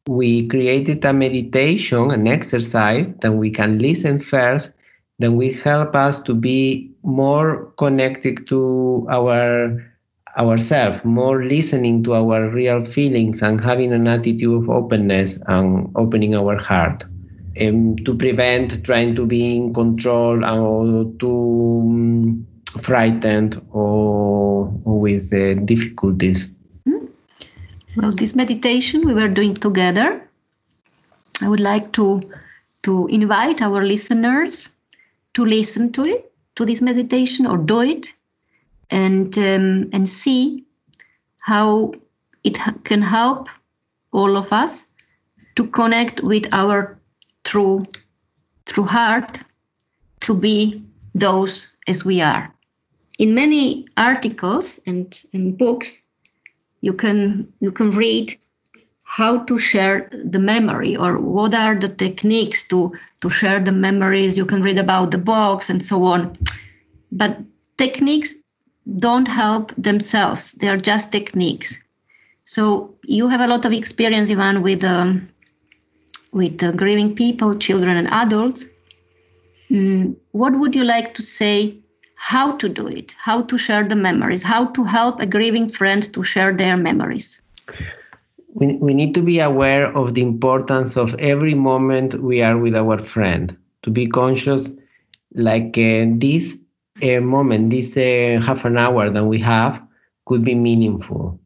we 0.09 0.49
created 0.49 1.05
a 1.05 1.13
meditation, 1.13 2.11
an 2.11 2.27
exercise 2.27 3.13
that 3.17 3.33
we 3.33 3.51
can 3.51 3.79
listen 3.79 4.21
first, 4.21 4.71
that 5.19 5.33
will 5.33 5.53
help 5.53 5.95
us 5.95 6.21
to 6.21 6.35
be 6.35 6.91
more 7.03 7.73
connected 7.77 8.47
to 8.49 9.07
our 9.11 9.85
ourselves, 10.39 11.05
more 11.05 11.45
listening 11.45 12.05
to 12.05 12.15
our 12.15 12.49
real 12.49 12.85
feelings 12.85 13.43
and 13.43 13.61
having 13.61 13.93
an 13.93 14.07
attitude 14.07 14.55
of 14.55 14.71
openness 14.71 15.39
and 15.49 15.91
opening 15.97 16.35
our 16.37 16.57
heart. 16.57 17.05
Um, 17.61 17.97
to 18.05 18.15
prevent 18.15 18.85
trying 18.85 19.17
to 19.17 19.27
be 19.27 19.57
in 19.57 19.75
control 19.75 20.45
or 20.45 21.13
too 21.19 21.81
um, 21.83 22.47
frightened 22.83 23.61
or, 23.73 24.73
or 24.85 25.01
with 25.01 25.33
uh, 25.33 25.55
difficulties. 25.55 26.51
Hmm. 26.87 27.07
Well, 27.97 28.13
this 28.13 28.37
meditation 28.37 29.07
we 29.07 29.15
were 29.15 29.29
doing 29.29 29.55
together. 29.55 30.29
I 31.41 31.49
would 31.49 31.61
like 31.61 31.93
to 31.93 32.21
to 32.83 33.07
invite 33.09 33.61
our 33.61 33.85
listeners 33.85 34.69
to 35.35 35.45
listen 35.45 35.93
to 35.93 36.05
it, 36.05 36.33
to 36.57 36.65
this 36.65 36.81
meditation, 36.81 37.47
or 37.47 37.59
do 37.59 37.81
it 37.81 38.13
and 38.91 39.37
um, 39.39 39.91
and 39.93 40.09
see 40.09 40.65
how 41.41 41.93
it 42.45 42.59
can 42.85 43.03
help 43.03 43.49
all 44.13 44.37
of 44.37 44.53
us 44.53 44.91
to 45.57 45.67
connect 45.67 46.23
with 46.23 46.47
our 46.53 46.98
true 47.49 47.85
true 48.67 48.85
heart 48.85 49.41
to 50.21 50.35
be 50.35 50.83
those 51.15 51.73
as 51.87 52.05
we 52.05 52.21
are. 52.21 52.53
In 53.19 53.35
many 53.35 53.87
articles 53.97 54.81
and, 54.87 55.07
and 55.33 55.57
books 55.57 56.07
you 56.81 56.93
can 56.93 57.53
you 57.61 57.73
can 57.73 57.91
read 57.91 58.35
how 59.03 59.39
to 59.45 59.59
share 59.59 60.09
the 60.13 60.39
memory 60.39 60.97
or 60.97 61.19
what 61.19 61.55
are 61.55 61.75
the 61.75 61.89
techniques 61.89 62.69
to 62.69 62.93
to 63.23 63.31
share 63.31 63.61
the 63.61 63.73
memories. 63.73 64.37
You 64.37 64.47
can 64.47 64.63
read 64.63 64.79
about 64.79 65.11
the 65.11 65.19
books 65.33 65.71
and 65.71 65.83
so 65.83 66.05
on. 66.05 66.37
But 67.11 67.39
techniques 67.77 68.35
don't 69.07 69.29
help 69.29 69.73
themselves. 69.77 70.53
They 70.53 70.69
are 70.69 70.77
just 70.91 71.11
techniques. 71.11 71.83
So 72.43 72.95
you 73.03 73.29
have 73.29 73.41
a 73.41 73.47
lot 73.47 73.65
of 73.65 73.73
experience 73.73 74.31
ivan 74.31 74.63
with 74.63 74.85
um, 74.85 75.29
with 76.33 76.63
uh, 76.63 76.73
grieving 76.73 77.15
people 77.15 77.55
children 77.55 77.97
and 77.97 78.09
adults 78.11 78.67
mm, 79.71 80.15
what 80.33 80.59
would 80.59 80.75
you 80.75 80.85
like 80.85 81.15
to 81.15 81.23
say 81.23 81.79
how 82.19 82.57
to 82.57 82.69
do 82.69 82.89
it? 82.89 83.15
How 83.17 83.43
to 83.43 83.57
share 83.57 83.89
the 83.89 83.95
memories? 83.95 84.43
How 84.43 84.67
to 84.73 84.85
help 84.85 85.21
a 85.21 85.27
grieving 85.27 85.69
friend 85.69 86.03
to 86.13 86.25
share 86.25 86.53
their 86.55 86.77
memories? 86.77 87.41
We, 88.53 88.75
we 88.75 88.93
need 88.93 89.15
to 89.15 89.23
be 89.23 89.39
aware 89.39 89.87
of 89.97 90.15
the 90.15 90.23
importance 90.23 90.97
of 90.97 91.15
every 91.15 91.55
moment 91.55 92.17
we 92.17 92.43
are 92.43 92.59
with 92.59 92.75
our 92.75 92.99
friend 92.99 93.57
to 93.83 93.91
be 93.91 94.09
conscious 94.09 94.69
like 95.33 95.79
uh, 95.79 96.07
this 96.17 96.59
uh, 97.03 97.21
moment 97.21 97.71
this 97.71 97.97
uh, 97.97 98.43
half 98.45 98.65
an 98.65 98.77
hour 98.77 99.11
that 99.11 99.25
we 99.25 99.41
have 99.41 99.81
could 100.27 100.45
be 100.45 100.57
meaningful. 100.57 101.41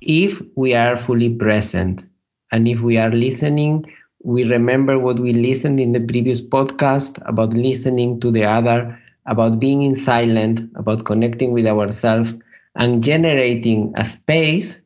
If 0.00 0.40
we 0.56 0.74
are 0.74 0.96
fully 0.96 1.34
present 1.34 2.02
and 2.50 2.66
if 2.66 2.80
we 2.80 2.96
are 2.96 3.10
listening 3.10 3.84
we 4.24 4.44
remember 4.44 4.98
what 4.98 5.18
we 5.18 5.34
listened 5.34 5.78
in 5.78 5.92
the 5.92 6.00
previous 6.00 6.40
podcast 6.40 7.20
about 7.26 7.52
listening 7.52 8.18
to 8.20 8.30
the 8.30 8.44
other 8.44 8.98
about 9.26 9.60
being 9.60 9.82
in 9.82 9.94
silent 9.94 10.60
about 10.76 11.04
connecting 11.04 11.52
with 11.52 11.66
ourselves 11.66 12.34
and 12.74 13.02
generating 13.02 13.92
a 13.96 14.04
space 14.04 14.80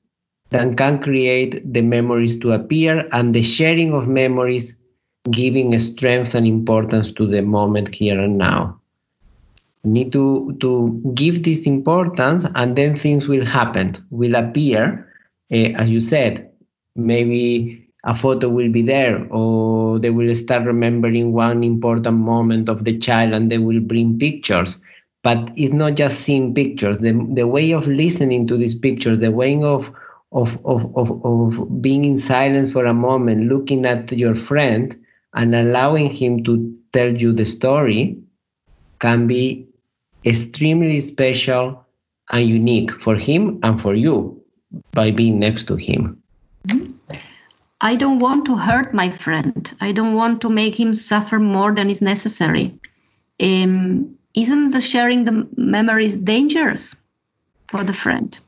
that 0.51 0.77
can 0.77 1.01
create 1.01 1.73
the 1.73 1.83
memories 1.83 2.39
to 2.41 2.53
appear 2.53 3.09
and 3.13 3.35
the 3.35 3.43
sharing 3.43 3.93
of 3.95 4.09
memories 4.09 4.77
giving 5.31 5.79
strength 5.79 6.35
and 6.35 6.47
importance 6.47 7.13
to 7.13 7.27
the 7.27 7.43
moment 7.43 7.95
here 7.95 8.19
and 8.19 8.39
now. 8.39 8.81
We 9.85 9.91
need 9.93 10.13
to 10.13 10.57
to 10.61 11.13
give 11.15 11.45
this 11.45 11.67
importance 11.67 12.45
and 12.57 12.75
then 12.75 12.97
things 12.97 13.29
will 13.29 13.47
happen 13.47 13.95
will 14.11 14.35
appear. 14.35 15.07
Uh, 15.53 15.73
as 15.81 15.91
you 15.91 16.01
said 16.01 16.51
maybe 16.97 17.88
a 18.09 18.15
photo 18.15 18.49
will 18.49 18.73
be 18.73 18.81
there 18.81 19.27
or 19.31 19.99
they 19.99 20.09
will 20.09 20.35
start 20.35 20.65
remembering 20.65 21.31
one 21.35 21.63
important 21.63 22.17
moment 22.17 22.71
of 22.71 22.83
the 22.85 22.97
child 22.97 23.35
and 23.35 23.51
they 23.51 23.59
will 23.59 23.81
bring 23.81 24.19
pictures. 24.19 24.79
But 25.23 25.51
it's 25.57 25.75
not 25.75 25.95
just 25.95 26.21
seeing 26.21 26.55
pictures. 26.55 26.99
The, 26.99 27.13
the 27.35 27.47
way 27.47 27.73
of 27.73 27.87
listening 27.87 28.47
to 28.47 28.57
these 28.57 28.75
pictures 28.75 29.19
the 29.19 29.31
way 29.31 29.63
of 29.63 29.93
of, 30.33 30.59
of, 30.65 30.97
of, 30.97 31.25
of 31.25 31.83
being 31.83 32.05
in 32.05 32.19
silence 32.19 32.73
for 32.73 32.85
a 32.85 32.93
moment, 32.93 33.49
looking 33.49 33.87
at 33.87 34.13
your 34.13 34.35
friend 34.35 34.95
and 35.35 35.55
allowing 35.55 36.11
him 36.11 36.45
to 36.45 36.79
tell 36.93 37.15
you 37.15 37.33
the 37.33 37.47
story 37.47 38.19
can 38.99 39.27
be 39.27 39.67
extremely 40.27 41.01
special 41.01 41.87
and 42.31 42.47
unique 42.47 42.91
for 42.91 43.17
him 43.17 43.59
and 43.63 43.81
for 43.81 43.95
you 43.95 44.43
by 44.93 45.11
being 45.11 45.39
next 45.39 45.65
to 45.65 45.77
him. 45.77 46.23
Mm-hmm. 46.67 47.28
I 47.81 47.97
don't 47.97 48.19
want 48.19 48.47
to 48.47 48.57
hurt 48.57 48.93
my 48.93 49.11
friend. 49.11 49.73
I 49.81 49.93
don't 49.93 50.15
want 50.15 50.41
to 50.43 50.49
make 50.49 50.79
him 50.79 50.95
suffer 50.95 51.39
more 51.39 51.73
than 51.73 51.91
is 51.91 52.03
necessary. 52.03 52.73
Um, 53.41 54.19
isn't 54.35 54.71
the 54.73 54.81
sharing 54.81 55.25
the 55.25 55.49
memories 55.57 56.17
dangerous 56.17 56.97
for 57.67 57.85
the 57.85 57.93
friend? 57.93 58.39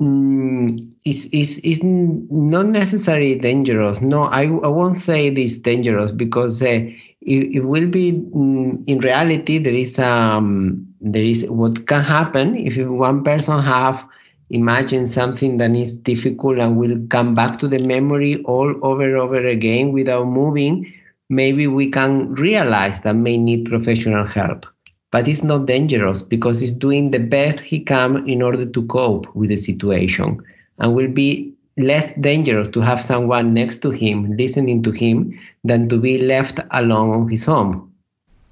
mm, 0.00 0.90
is 1.04 1.26
is 1.26 1.58
is 1.58 1.82
not 1.82 2.66
necessarily 2.68 3.34
dangerous. 3.36 4.00
No, 4.00 4.22
I, 4.22 4.44
I 4.44 4.68
won't 4.68 4.98
say 4.98 5.26
it 5.26 5.38
is 5.38 5.58
dangerous 5.58 6.12
because 6.12 6.62
uh, 6.62 6.66
it, 6.66 7.54
it 7.54 7.64
will 7.64 7.88
be 7.88 8.12
mm, 8.12 8.84
in 8.86 8.98
reality 9.00 9.58
there 9.58 9.74
is 9.74 9.98
um 9.98 10.94
there 11.00 11.24
is 11.24 11.44
what 11.48 11.86
can 11.86 12.02
happen 12.02 12.56
if 12.56 12.76
one 12.86 13.24
person 13.24 13.60
have 13.60 14.06
imagine 14.50 15.06
something 15.06 15.58
that 15.58 15.74
is 15.76 15.94
difficult 15.94 16.58
and 16.58 16.76
will 16.76 16.98
come 17.08 17.34
back 17.34 17.58
to 17.58 17.68
the 17.68 17.78
memory 17.78 18.42
all 18.44 18.74
over 18.82 19.02
and 19.02 19.16
over 19.16 19.46
again 19.46 19.92
without 19.92 20.26
moving 20.26 20.92
maybe 21.28 21.66
we 21.66 21.90
can 21.90 22.34
realize 22.34 23.00
that 23.00 23.14
may 23.14 23.36
need 23.36 23.68
professional 23.68 24.24
help 24.24 24.66
but 25.10 25.28
it's 25.28 25.42
not 25.42 25.66
dangerous 25.66 26.22
because 26.22 26.60
he's 26.60 26.72
doing 26.72 27.10
the 27.10 27.18
best 27.18 27.60
he 27.60 27.80
can 27.80 28.28
in 28.28 28.42
order 28.42 28.64
to 28.64 28.86
cope 28.86 29.34
with 29.34 29.50
the 29.50 29.56
situation 29.56 30.42
and 30.78 30.94
will 30.94 31.08
be 31.08 31.52
less 31.76 32.12
dangerous 32.14 32.68
to 32.68 32.80
have 32.80 33.00
someone 33.00 33.54
next 33.54 33.78
to 33.78 33.90
him 33.90 34.36
listening 34.36 34.82
to 34.82 34.90
him 34.90 35.38
than 35.64 35.88
to 35.88 35.98
be 35.98 36.18
left 36.18 36.60
alone 36.70 37.10
on 37.10 37.28
his 37.28 37.46
own 37.48 37.90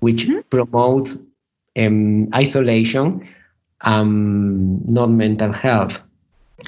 which 0.00 0.26
mm-hmm. 0.26 0.40
promotes 0.50 1.16
um, 1.78 2.28
isolation 2.34 3.26
um, 3.82 4.80
not 4.86 5.10
mental 5.10 5.52
health. 5.52 6.02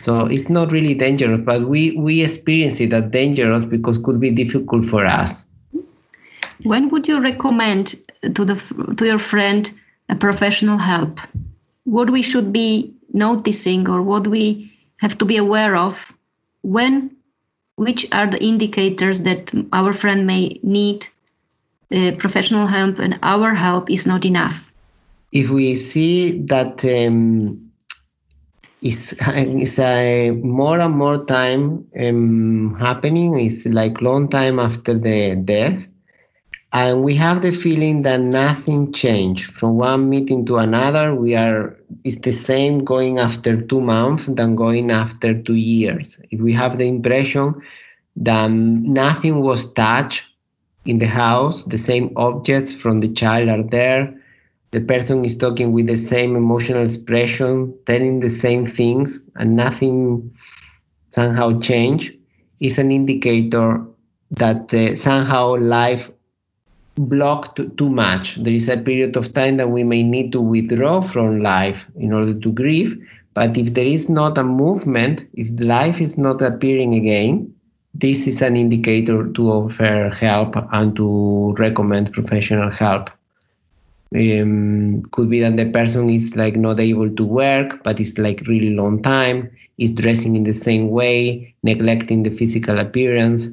So 0.01 0.27
it's 0.27 0.49
not 0.49 0.71
really 0.71 0.94
dangerous 0.94 1.40
but 1.44 1.62
we 1.62 1.92
we 1.92 2.23
experience 2.23 2.81
it 2.81 2.92
as 2.92 3.11
dangerous 3.11 3.64
because 3.64 3.99
could 3.99 4.21
be 4.21 4.31
difficult 4.31 4.87
for 4.87 5.05
us. 5.07 5.44
When 6.62 6.90
would 6.90 7.09
you 7.09 7.21
recommend 7.21 7.94
to 8.35 8.44
the 8.44 8.57
to 8.97 9.07
your 9.07 9.18
friend 9.18 9.71
a 10.09 10.16
professional 10.16 10.79
help? 10.79 11.21
What 11.85 12.11
we 12.11 12.23
should 12.23 12.53
be 12.53 12.94
noticing 13.12 13.88
or 13.88 14.03
what 14.03 14.27
we 14.27 14.73
have 14.99 15.16
to 15.18 15.25
be 15.25 15.37
aware 15.37 15.75
of? 15.77 16.12
When 16.62 17.16
which 17.77 18.07
are 18.12 18.27
the 18.27 18.42
indicators 18.42 19.23
that 19.23 19.53
our 19.73 19.92
friend 19.92 20.27
may 20.27 20.61
need 20.62 21.07
uh, 21.94 22.12
professional 22.18 22.66
help 22.66 22.99
and 22.99 23.18
our 23.23 23.55
help 23.55 23.88
is 23.90 24.07
not 24.07 24.25
enough 24.25 24.67
if 25.33 25.51
we 25.51 25.75
see 25.75 26.43
that 26.43 26.85
um, 26.85 27.71
it's, 28.83 29.12
it's 29.21 29.79
a 29.79 30.31
more 30.31 30.81
and 30.81 30.97
more 30.97 31.25
time 31.25 31.87
um, 31.99 32.77
happening 32.79 33.38
it's 33.38 33.67
like 33.67 34.01
long 34.03 34.29
time 34.29 34.59
after 34.59 34.95
the 34.95 35.37
death 35.37 35.87
and 36.73 37.03
we 37.03 37.14
have 37.14 37.41
the 37.41 37.51
feeling 37.51 38.03
that 38.03 38.21
nothing 38.21 38.93
changed. 38.93 39.53
From 39.53 39.77
one 39.77 40.11
meeting 40.11 40.45
to 40.47 40.57
another 40.59 41.14
we 41.14 41.35
are 41.35 41.77
it's 42.05 42.17
the 42.17 42.33
same 42.33 42.85
going 42.85 43.19
after 43.19 43.61
two 43.61 43.81
months 43.81 44.27
than 44.27 44.55
going 44.55 44.91
after 44.91 45.41
two 45.41 45.55
years. 45.55 46.19
If 46.31 46.41
we 46.41 46.53
have 46.53 46.77
the 46.77 46.87
impression 46.87 47.62
that 48.17 48.51
nothing 48.51 49.41
was 49.41 49.73
touched 49.73 50.27
in 50.85 50.99
the 50.99 51.07
house 51.07 51.64
the 51.64 51.79
same 51.79 52.12
objects 52.17 52.73
from 52.73 53.01
the 53.01 53.12
child 53.12 53.49
are 53.49 53.62
there 53.62 54.17
the 54.70 54.81
person 54.81 55.24
is 55.24 55.37
talking 55.37 55.72
with 55.72 55.87
the 55.87 55.96
same 55.96 56.37
emotional 56.37 56.83
expression 56.83 57.74
telling 57.87 58.20
the 58.20 58.31
same 58.31 58.66
things 58.66 59.20
and 59.37 59.57
nothing 59.57 60.35
somehow 61.11 61.59
changed 61.61 62.12
is 62.61 62.78
an 62.78 62.92
indicator 62.92 63.85
that 64.31 64.72
uh, 64.74 64.94
somehow 64.94 65.57
life 65.57 66.11
blocked 66.96 67.61
too 67.76 67.88
much. 67.88 68.37
There 68.37 68.52
is 68.52 68.68
a 68.68 68.76
period 68.76 69.16
of 69.16 69.33
time 69.33 69.57
that 69.59 69.70
we 69.70 69.85
may 69.85 70.02
need 70.02 70.33
to 70.33 70.40
withdraw 70.40 71.00
from 71.00 71.40
life 71.40 71.87
in 71.96 72.12
order 72.12 72.35
to 72.35 72.52
grieve. 72.52 73.02
But 73.35 73.57
if 73.57 73.74
there 73.74 73.87
is 73.87 74.09
not 74.09 74.37
a 74.37 74.44
movement, 74.44 75.24
if 75.35 75.48
life 75.61 76.00
is 76.00 76.18
not 76.18 76.42
appearing 76.42 76.94
again, 76.94 77.54
this 77.94 78.26
is 78.26 78.42
an 78.42 78.57
indicator 78.57 79.28
to 79.28 79.50
offer 79.50 80.11
help 80.11 80.57
and 80.72 80.94
to 80.96 81.54
recommend 81.59 82.12
professional 82.12 82.70
help. 82.70 83.11
Um, 84.14 85.03
could 85.12 85.29
be 85.29 85.40
that 85.40 85.59
the 85.59 85.71
person 85.71 86.09
is 86.09 86.35
like 86.35 86.57
not 86.57 86.81
able 86.81 87.14
to 87.14 87.25
work, 87.25 87.83
but 87.83 88.01
it's 88.01 88.16
like 88.16 88.47
really 88.47 88.71
long 88.71 89.03
time, 89.03 89.51
is 89.77 89.92
dressing 89.92 90.35
in 90.35 90.44
the 90.44 90.55
same 90.55 90.88
way, 90.88 91.55
neglecting 91.62 92.23
the 92.23 92.31
physical 92.31 92.79
appearance. 92.79 93.49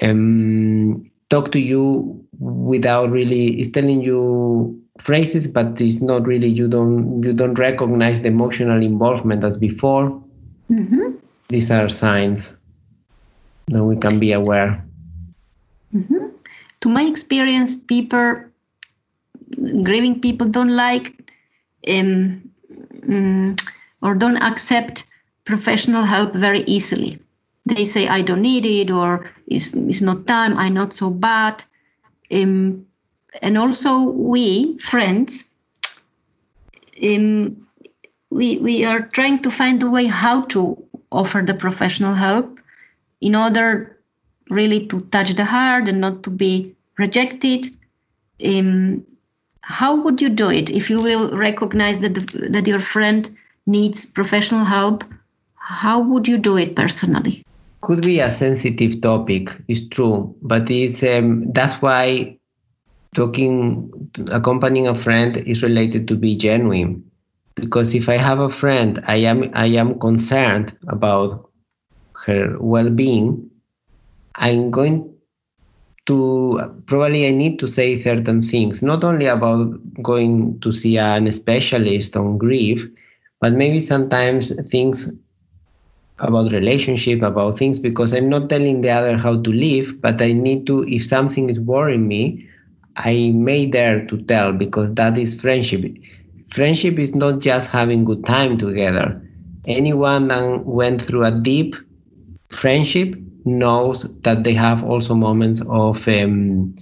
Um, 0.00 1.10
talk 1.28 1.52
to 1.52 1.60
you 1.60 2.24
without 2.38 3.10
really 3.10 3.60
is 3.60 3.70
telling 3.70 4.00
you 4.00 4.80
phrases 5.00 5.46
but 5.46 5.80
it's 5.80 6.00
not 6.00 6.26
really 6.26 6.48
you 6.48 6.68
don't 6.68 7.22
you 7.22 7.32
don't 7.32 7.58
recognize 7.58 8.20
the 8.20 8.28
emotional 8.28 8.82
involvement 8.82 9.44
as 9.44 9.56
before 9.56 10.22
mm-hmm. 10.70 11.12
these 11.48 11.70
are 11.70 11.88
signs 11.88 12.56
that 13.66 13.84
we 13.84 13.96
can 13.96 14.18
be 14.18 14.32
aware 14.32 14.84
mm-hmm. 15.94 16.26
to 16.80 16.88
my 16.88 17.02
experience 17.02 17.76
people 17.76 18.36
grieving 19.82 20.20
people 20.20 20.48
don't 20.48 20.74
like 20.74 21.32
um, 21.88 22.50
um, 23.08 23.56
or 24.02 24.14
don't 24.14 24.36
accept 24.36 25.04
professional 25.44 26.04
help 26.04 26.34
very 26.34 26.60
easily 26.60 27.18
they 27.64 27.84
say 27.84 28.08
i 28.08 28.22
don't 28.22 28.42
need 28.42 28.66
it 28.66 28.90
or 28.90 29.30
it's, 29.46 29.68
it's 29.74 30.00
not 30.00 30.26
time 30.26 30.56
i'm 30.58 30.74
not 30.74 30.92
so 30.92 31.10
bad 31.10 31.64
um, 32.32 32.86
and 33.42 33.56
also 33.56 34.00
we 34.02 34.76
friends 34.78 35.54
um, 37.02 37.66
we 38.30 38.58
we 38.58 38.84
are 38.84 39.00
trying 39.00 39.40
to 39.40 39.50
find 39.50 39.82
a 39.82 39.90
way 39.90 40.06
how 40.06 40.42
to 40.42 40.82
offer 41.10 41.42
the 41.42 41.54
professional 41.54 42.14
help 42.14 42.60
in 43.20 43.34
order 43.34 43.98
really 44.50 44.86
to 44.86 45.00
touch 45.02 45.34
the 45.34 45.44
heart 45.44 45.88
and 45.88 46.00
not 46.00 46.22
to 46.22 46.30
be 46.30 46.74
rejected. 46.96 47.68
Um, 48.44 49.04
how 49.62 50.02
would 50.02 50.20
you 50.20 50.28
do 50.28 50.48
it 50.48 50.70
if 50.70 50.90
you 50.90 51.00
will 51.00 51.36
recognize 51.36 51.98
that 52.00 52.14
the, 52.14 52.48
that 52.50 52.66
your 52.66 52.80
friend 52.80 53.36
needs 53.66 54.06
professional 54.06 54.64
help? 54.64 55.04
How 55.54 56.00
would 56.00 56.26
you 56.26 56.38
do 56.38 56.56
it 56.56 56.74
personally? 56.74 57.44
Could 57.80 58.02
be 58.02 58.20
a 58.20 58.30
sensitive 58.30 59.00
topic, 59.00 59.56
it's 59.68 59.86
true, 59.86 60.34
but 60.42 60.70
it's 60.70 61.02
um, 61.02 61.52
that's 61.52 61.80
why 61.80 62.38
talking, 63.14 64.10
accompanying 64.32 64.88
a 64.88 64.94
friend 64.94 65.36
is 65.36 65.62
related 65.62 66.08
to 66.08 66.16
be 66.16 66.36
genuine. 66.36 67.04
Because 67.54 67.94
if 67.94 68.08
I 68.08 68.16
have 68.16 68.38
a 68.38 68.48
friend, 68.48 69.00
I 69.06 69.16
am 69.16 69.50
I 69.54 69.66
am 69.66 69.98
concerned 69.98 70.76
about 70.88 71.50
her 72.26 72.56
well-being. 72.60 73.50
I'm 74.34 74.70
going 74.70 75.17
to 76.08 76.58
probably 76.86 77.26
I 77.26 77.30
need 77.30 77.58
to 77.58 77.68
say 77.68 78.00
certain 78.00 78.40
things, 78.40 78.82
not 78.82 79.04
only 79.04 79.26
about 79.26 79.78
going 80.02 80.58
to 80.60 80.72
see 80.72 80.96
an 80.96 81.30
specialist 81.30 82.16
on 82.16 82.38
grief, 82.38 82.88
but 83.40 83.52
maybe 83.52 83.78
sometimes 83.78 84.50
things 84.68 85.12
about 86.18 86.50
relationship, 86.50 87.20
about 87.20 87.58
things, 87.58 87.78
because 87.78 88.14
I'm 88.14 88.30
not 88.30 88.48
telling 88.48 88.80
the 88.80 88.90
other 88.90 89.18
how 89.18 89.40
to 89.40 89.52
live, 89.52 90.00
but 90.00 90.20
I 90.22 90.32
need 90.32 90.66
to, 90.66 90.82
if 90.88 91.04
something 91.04 91.50
is 91.50 91.60
worrying 91.60 92.08
me, 92.08 92.48
I 92.96 93.30
may 93.34 93.66
dare 93.66 94.06
to 94.06 94.22
tell 94.22 94.52
because 94.52 94.94
that 94.94 95.16
is 95.18 95.38
friendship. 95.38 95.84
Friendship 96.48 96.98
is 96.98 97.14
not 97.14 97.40
just 97.40 97.70
having 97.70 98.04
good 98.04 98.24
time 98.24 98.56
together. 98.56 99.22
Anyone 99.66 100.28
that 100.28 100.64
went 100.64 101.02
through 101.02 101.26
a 101.26 101.30
deep 101.30 101.76
friendship 102.48 103.14
knows 103.56 104.02
that 104.22 104.44
they 104.44 104.54
have 104.54 104.84
also 104.84 105.14
moments 105.14 105.62
of 105.68 106.06
um, 106.08 106.74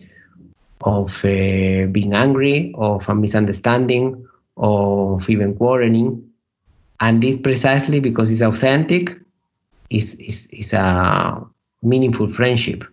of 0.83 1.25
uh, 1.25 1.87
being 1.91 2.13
angry, 2.13 2.73
of 2.77 3.09
a 3.09 3.15
misunderstanding, 3.15 4.27
of 4.57 5.29
even 5.29 5.55
quarreling, 5.55 6.31
and 7.01 7.23
this 7.23 7.37
precisely 7.37 8.01
because 8.01 8.31
it's 8.31 8.43
authentic, 8.43 9.19
is 9.91 10.15
is 10.17 10.47
is 10.49 10.73
a 10.73 11.45
meaningful 11.83 12.29
friendship. 12.29 12.85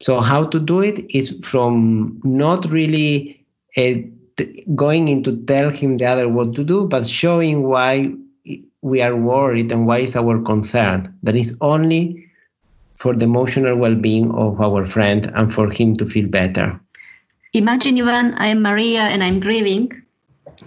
So 0.00 0.20
how 0.20 0.44
to 0.44 0.60
do 0.60 0.80
it 0.80 1.14
is 1.14 1.38
from 1.42 2.20
not 2.24 2.70
really 2.70 3.44
uh, 3.76 3.94
going 4.74 5.08
into 5.08 5.44
tell 5.44 5.70
him 5.70 5.96
the 5.98 6.06
other 6.06 6.28
what 6.28 6.54
to 6.54 6.64
do, 6.64 6.86
but 6.86 7.06
showing 7.06 7.62
why 7.62 8.12
we 8.82 9.00
are 9.00 9.16
worried 9.16 9.72
and 9.72 9.86
why 9.86 10.00
is 10.00 10.14
our 10.14 10.38
concern. 10.42 11.04
That 11.22 11.36
is 11.36 11.56
only 11.60 12.26
for 12.96 13.14
the 13.14 13.24
emotional 13.24 13.76
well-being 13.76 14.30
of 14.32 14.60
our 14.60 14.84
friend 14.84 15.30
and 15.34 15.52
for 15.52 15.70
him 15.70 15.96
to 15.96 16.06
feel 16.06 16.28
better. 16.28 16.80
Imagine, 17.52 17.98
Ivan, 18.00 18.34
I 18.34 18.48
am 18.48 18.62
Maria 18.62 19.02
and 19.02 19.22
I'm 19.22 19.40
grieving, 19.40 19.90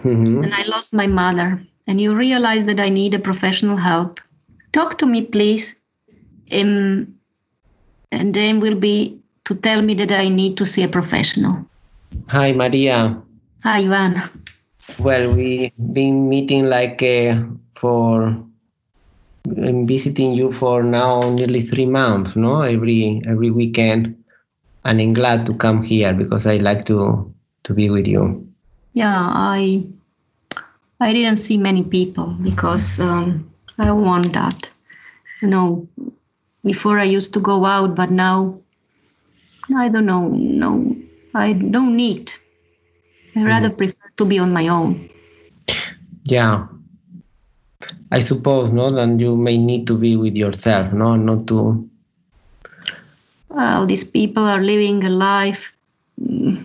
mm-hmm. 0.04 0.42
and 0.42 0.54
I 0.54 0.62
lost 0.64 0.94
my 0.94 1.06
mother, 1.06 1.60
and 1.86 2.00
you 2.00 2.14
realize 2.14 2.64
that 2.64 2.80
I 2.80 2.88
need 2.88 3.14
a 3.14 3.18
professional 3.18 3.76
help. 3.76 4.20
Talk 4.72 4.98
to 4.98 5.06
me, 5.06 5.26
please. 5.26 5.80
Um, 6.50 7.14
and 8.10 8.32
then 8.32 8.60
will 8.60 8.78
be 8.78 9.20
to 9.44 9.54
tell 9.54 9.82
me 9.82 9.94
that 9.94 10.12
I 10.12 10.28
need 10.28 10.56
to 10.58 10.66
see 10.66 10.82
a 10.82 10.88
professional. 10.88 11.66
Hi, 12.28 12.52
Maria. 12.52 13.20
Hi, 13.62 13.80
Ivan. 13.80 14.16
Well, 14.98 15.34
we've 15.34 15.72
been 15.92 16.28
meeting 16.28 16.66
like 16.66 17.02
uh, 17.02 17.42
for 17.74 18.42
I'm 19.46 19.86
visiting 19.86 20.32
you 20.32 20.52
for 20.52 20.82
now 20.82 21.20
nearly 21.20 21.62
three 21.62 21.86
months, 21.86 22.36
no? 22.36 22.60
Every 22.62 23.22
every 23.26 23.50
weekend, 23.50 24.22
and 24.84 25.00
I'm 25.00 25.12
glad 25.12 25.46
to 25.46 25.54
come 25.54 25.82
here 25.82 26.12
because 26.12 26.46
I 26.46 26.56
like 26.56 26.84
to 26.86 27.32
to 27.64 27.74
be 27.74 27.90
with 27.90 28.08
you. 28.08 28.48
Yeah, 28.92 29.16
I 29.16 29.84
I 31.00 31.12
didn't 31.12 31.38
see 31.38 31.58
many 31.58 31.84
people 31.84 32.36
because 32.42 33.00
um, 33.00 33.50
I 33.78 33.92
want 33.92 34.32
that. 34.32 34.70
You 35.40 35.48
know, 35.48 35.88
before 36.64 36.98
I 36.98 37.04
used 37.04 37.34
to 37.34 37.40
go 37.40 37.64
out, 37.64 37.94
but 37.94 38.10
now 38.10 38.58
I 39.74 39.88
don't 39.88 40.06
know. 40.06 40.28
No, 40.28 40.96
I 41.34 41.52
don't 41.52 41.96
need. 41.96 42.32
I 43.36 43.44
rather 43.44 43.70
mm. 43.70 43.78
prefer 43.78 44.10
to 44.16 44.24
be 44.24 44.38
on 44.38 44.52
my 44.52 44.68
own. 44.68 45.08
Yeah, 46.24 46.66
I 48.10 48.20
suppose, 48.20 48.72
no, 48.72 48.90
then 48.90 49.18
you 49.18 49.36
may 49.36 49.58
need 49.58 49.86
to 49.86 49.96
be 49.96 50.16
with 50.16 50.36
yourself, 50.36 50.92
no, 50.92 51.16
not 51.16 51.46
to. 51.48 51.88
Well, 53.48 53.86
these 53.86 54.04
people 54.04 54.44
are 54.44 54.60
living 54.60 55.04
a 55.04 55.10
life. 55.10 55.72
Mm, 56.20 56.64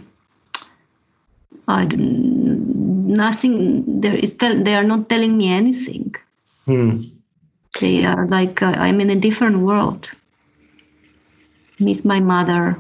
I 1.68 1.86
nothing. 1.86 4.02
There 4.02 4.16
is. 4.16 4.36
Tell, 4.36 4.64
they 4.64 4.76
are 4.76 4.84
not 4.84 5.10
telling 5.10 5.38
me 5.38 5.52
anything. 5.52 6.16
Hmm. 6.66 6.98
They 7.80 8.06
are 8.06 8.28
like 8.28 8.62
uh, 8.62 8.76
I'm 8.78 9.02
in 9.02 9.10
a 9.10 9.16
different 9.16 9.60
world. 9.60 10.12
Miss 11.80 12.06
my 12.06 12.20
mother. 12.20 12.78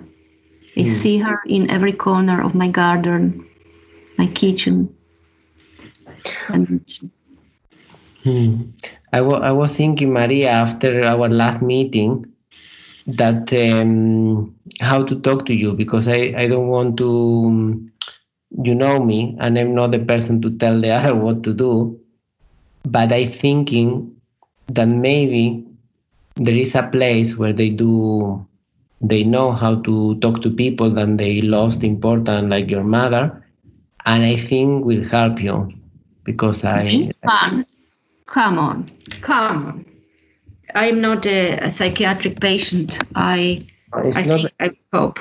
I 0.75 0.81
hmm. 0.81 0.85
see 0.85 1.17
her 1.19 1.39
in 1.45 1.69
every 1.69 1.93
corner 1.93 2.41
of 2.41 2.55
my 2.55 2.67
garden, 2.67 3.45
my 4.17 4.27
kitchen, 4.27 4.93
and 6.49 6.85
Hmm. 8.23 8.71
I, 9.11 9.17
w- 9.19 9.41
I 9.41 9.51
was 9.51 9.75
thinking, 9.75 10.13
Maria, 10.13 10.49
after 10.51 11.03
our 11.03 11.29
last 11.29 11.61
meeting, 11.61 12.25
that 13.05 13.51
um, 13.53 14.55
how 14.81 15.03
to 15.03 15.19
talk 15.19 15.45
to 15.47 15.53
you 15.53 15.73
because 15.73 16.07
I, 16.07 16.33
I 16.37 16.47
don't 16.47 16.67
want 16.67 16.97
to, 16.97 17.09
um, 17.47 17.91
you 18.63 18.75
know 18.75 18.99
me, 19.03 19.35
and 19.39 19.57
I'm 19.59 19.75
not 19.75 19.91
the 19.91 19.99
person 19.99 20.41
to 20.43 20.57
tell 20.57 20.79
the 20.79 20.91
other 20.97 21.15
what 21.15 21.43
to 21.43 21.53
do. 21.53 21.99
But 22.85 23.11
I'm 23.11 23.27
thinking 23.29 24.15
that 24.67 24.87
maybe 24.87 25.65
there 26.35 26.55
is 26.57 26.75
a 26.75 26.83
place 26.83 27.37
where 27.37 27.53
they 27.53 27.69
do, 27.69 28.45
they 29.01 29.23
know 29.23 29.51
how 29.51 29.81
to 29.81 30.15
talk 30.19 30.41
to 30.43 30.49
people 30.49 30.89
that 30.91 31.17
they 31.17 31.41
lost 31.41 31.83
important, 31.83 32.49
like 32.49 32.69
your 32.69 32.83
mother, 32.83 33.45
and 34.05 34.23
I 34.23 34.37
think 34.37 34.85
will 34.85 35.03
help 35.03 35.41
you 35.41 35.73
because 36.23 36.63
I. 36.63 37.11
Come 38.25 38.57
on, 38.57 38.89
come 39.21 39.65
on. 39.65 39.85
I'm 40.75 41.01
not 41.01 41.25
a, 41.25 41.59
a 41.59 41.69
psychiatric 41.69 42.39
patient. 42.39 42.97
I 43.15 43.65
I 43.93 44.23
think 44.23 44.49
I 44.59 44.71
cope. 44.91 45.19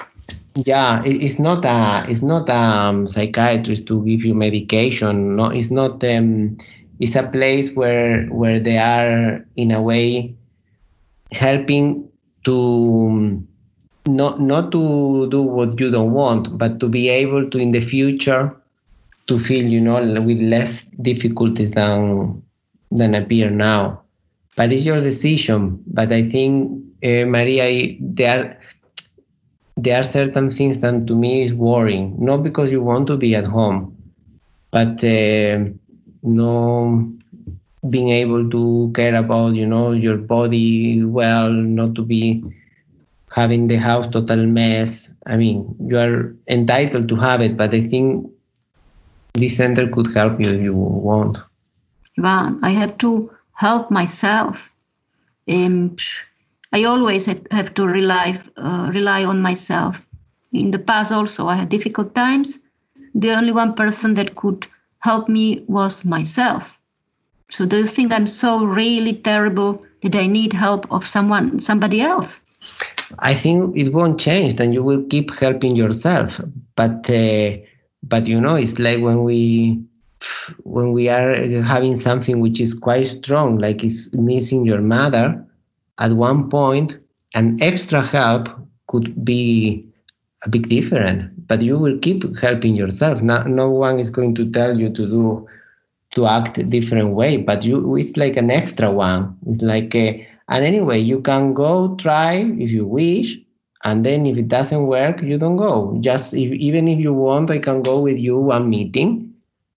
Yeah, 0.54 1.02
it's 1.04 1.38
not 1.38 1.64
a 1.64 2.10
it's 2.10 2.22
not 2.22 2.48
a 2.48 2.54
um, 2.54 3.06
psychiatrist 3.06 3.86
to 3.86 4.04
give 4.04 4.24
you 4.24 4.34
medication. 4.34 5.36
No, 5.36 5.46
it's 5.46 5.70
not. 5.70 6.02
Um, 6.04 6.58
it's 7.00 7.16
a 7.16 7.24
place 7.24 7.72
where 7.72 8.26
where 8.26 8.60
they 8.60 8.78
are 8.78 9.44
in 9.56 9.70
a 9.72 9.82
way 9.82 10.34
helping 11.32 12.08
to 12.44 13.08
um, 13.10 13.48
not 14.06 14.40
not 14.40 14.72
to 14.72 15.28
do 15.30 15.42
what 15.42 15.78
you 15.80 15.90
don't 15.90 16.12
want, 16.12 16.58
but 16.58 16.80
to 16.80 16.88
be 16.88 17.08
able 17.08 17.48
to 17.50 17.58
in 17.58 17.70
the 17.70 17.80
future 17.80 18.54
to 19.26 19.38
feel 19.38 19.64
you 19.64 19.80
know 19.80 20.20
with 20.20 20.40
less 20.42 20.84
difficulties 21.00 21.72
than 21.72 22.42
than 22.96 23.14
appear 23.14 23.50
now. 23.50 24.02
But 24.56 24.72
it's 24.72 24.84
your 24.84 25.00
decision. 25.00 25.82
But 25.86 26.12
I 26.12 26.28
think, 26.28 26.84
uh, 27.04 27.24
Maria, 27.24 27.96
there 28.00 28.38
are, 28.38 28.58
there 29.76 29.98
are 30.00 30.02
certain 30.02 30.50
things 30.50 30.78
that 30.78 31.06
to 31.06 31.14
me 31.14 31.42
is 31.42 31.54
worrying. 31.54 32.16
Not 32.18 32.42
because 32.42 32.70
you 32.70 32.82
want 32.82 33.06
to 33.08 33.16
be 33.16 33.34
at 33.34 33.44
home, 33.44 33.96
but 34.70 35.02
uh, 35.02 35.64
no 36.22 37.12
being 37.88 38.10
able 38.10 38.48
to 38.48 38.92
care 38.94 39.14
about, 39.14 39.54
you 39.54 39.66
know, 39.66 39.92
your 39.92 40.16
body 40.16 41.02
well, 41.02 41.50
not 41.50 41.94
to 41.96 42.02
be 42.02 42.44
having 43.30 43.66
the 43.66 43.76
house 43.76 44.06
total 44.06 44.46
mess. 44.46 45.12
I 45.26 45.36
mean, 45.36 45.74
you 45.80 45.98
are 45.98 46.36
entitled 46.48 47.08
to 47.08 47.16
have 47.16 47.40
it, 47.40 47.56
but 47.56 47.74
I 47.74 47.80
think 47.80 48.30
this 49.34 49.56
center 49.56 49.88
could 49.88 50.14
help 50.14 50.40
you 50.40 50.50
if 50.50 50.60
you 50.60 50.74
want. 50.74 51.38
Ivan, 52.18 52.60
I 52.62 52.70
have 52.70 52.98
to 52.98 53.30
help 53.52 53.90
myself. 53.90 54.70
Um, 55.48 55.96
I 56.72 56.84
always 56.84 57.26
have 57.26 57.74
to 57.74 57.86
rely 57.86 58.38
uh, 58.56 58.90
rely 58.94 59.24
on 59.24 59.42
myself. 59.42 60.06
In 60.52 60.70
the 60.70 60.78
past, 60.78 61.12
also, 61.12 61.46
I 61.46 61.56
had 61.56 61.68
difficult 61.68 62.14
times. 62.14 62.60
The 63.14 63.32
only 63.32 63.52
one 63.52 63.74
person 63.74 64.14
that 64.14 64.34
could 64.34 64.66
help 64.98 65.28
me 65.28 65.64
was 65.66 66.04
myself. 66.04 66.78
So, 67.50 67.66
do 67.66 67.78
you 67.78 67.86
think 67.86 68.12
I'm 68.12 68.26
so 68.26 68.64
really 68.64 69.14
terrible 69.14 69.84
that 70.02 70.14
I 70.14 70.26
need 70.26 70.52
help 70.52 70.90
of 70.90 71.06
someone, 71.06 71.58
somebody 71.58 72.00
else? 72.00 72.40
I 73.18 73.34
think 73.34 73.76
it 73.76 73.92
won't 73.92 74.18
change. 74.18 74.54
Then 74.54 74.72
you 74.72 74.82
will 74.82 75.04
keep 75.08 75.34
helping 75.34 75.76
yourself. 75.76 76.40
But, 76.76 77.10
uh, 77.10 77.58
but 78.02 78.26
you 78.26 78.40
know, 78.40 78.54
it's 78.54 78.78
like 78.78 79.00
when 79.00 79.22
we 79.24 79.84
when 80.64 80.92
we 80.92 81.08
are 81.08 81.62
having 81.62 81.96
something 81.96 82.40
which 82.40 82.60
is 82.60 82.74
quite 82.74 83.06
strong, 83.06 83.58
like 83.58 83.84
it's 83.84 84.12
missing 84.14 84.64
your 84.64 84.80
mother, 84.80 85.44
at 85.98 86.12
one 86.12 86.48
point 86.48 86.98
an 87.34 87.62
extra 87.62 88.04
help 88.04 88.48
could 88.88 89.24
be 89.24 89.86
a 90.44 90.48
big 90.48 90.68
difference, 90.68 91.24
but 91.46 91.62
you 91.62 91.78
will 91.78 91.98
keep 91.98 92.36
helping 92.38 92.74
yourself. 92.74 93.22
No, 93.22 93.42
no 93.44 93.70
one 93.70 93.98
is 93.98 94.10
going 94.10 94.34
to 94.34 94.50
tell 94.50 94.78
you 94.78 94.90
to 94.90 95.06
do 95.06 95.48
to 96.12 96.26
act 96.26 96.58
a 96.58 96.62
different 96.62 97.10
way, 97.10 97.38
but 97.38 97.64
you 97.64 97.96
it's 97.96 98.16
like 98.16 98.36
an 98.36 98.50
extra 98.50 98.90
one. 98.90 99.36
It's 99.46 99.62
like 99.62 99.94
a, 99.94 100.28
and 100.48 100.64
anyway, 100.64 100.98
you 100.98 101.20
can 101.20 101.54
go 101.54 101.96
try 101.96 102.34
if 102.34 102.70
you 102.70 102.86
wish, 102.86 103.38
and 103.84 104.04
then 104.04 104.26
if 104.26 104.36
it 104.36 104.48
doesn't 104.48 104.86
work, 104.86 105.22
you 105.22 105.38
don't 105.38 105.56
go. 105.56 105.96
Just 106.00 106.34
if, 106.34 106.52
even 106.52 106.86
if 106.86 106.98
you 106.98 107.14
want, 107.14 107.50
I 107.50 107.58
can 107.58 107.82
go 107.82 108.00
with 108.00 108.18
you 108.18 108.38
one 108.38 108.68
meeting. 108.68 109.31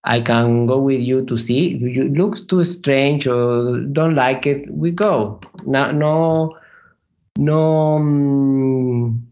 I 0.06 0.22
can 0.22 0.68
go 0.68 0.80
with 0.80 1.02
you 1.02 1.26
to 1.26 1.38
see 1.38 1.76
if 1.76 1.82
you 1.82 2.10
looks 2.10 2.42
too 2.42 2.64
strange 2.64 3.28
or 3.28 3.80
don't 3.82 4.16
like 4.16 4.46
it. 4.46 4.70
We 4.72 4.92
go. 4.92 5.40
No, 5.66 5.92
no, 5.92 6.58
no. 7.38 7.96
Um, 7.96 9.26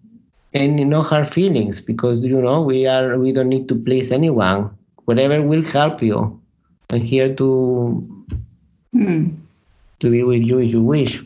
any 0.54 0.84
no 0.84 1.02
hard 1.02 1.30
feelings 1.30 1.82
because 1.82 2.20
you 2.20 2.42
know 2.42 2.62
we 2.62 2.86
are 2.86 3.18
we 3.18 3.32
don't 3.32 3.50
need 3.50 3.68
to 3.68 3.76
please 3.76 4.12
anyone 4.12 4.70
whatever 5.06 5.42
will 5.42 5.64
help 5.64 6.02
you 6.02 6.40
i'm 6.92 7.02
here 7.02 7.34
to 7.34 8.08
Hmm. 8.94 9.30
to 10.00 10.12
be 10.12 10.22
with 10.22 10.44
you 10.44 10.60
if 10.60 10.72
you 10.72 10.82
wish 10.84 11.24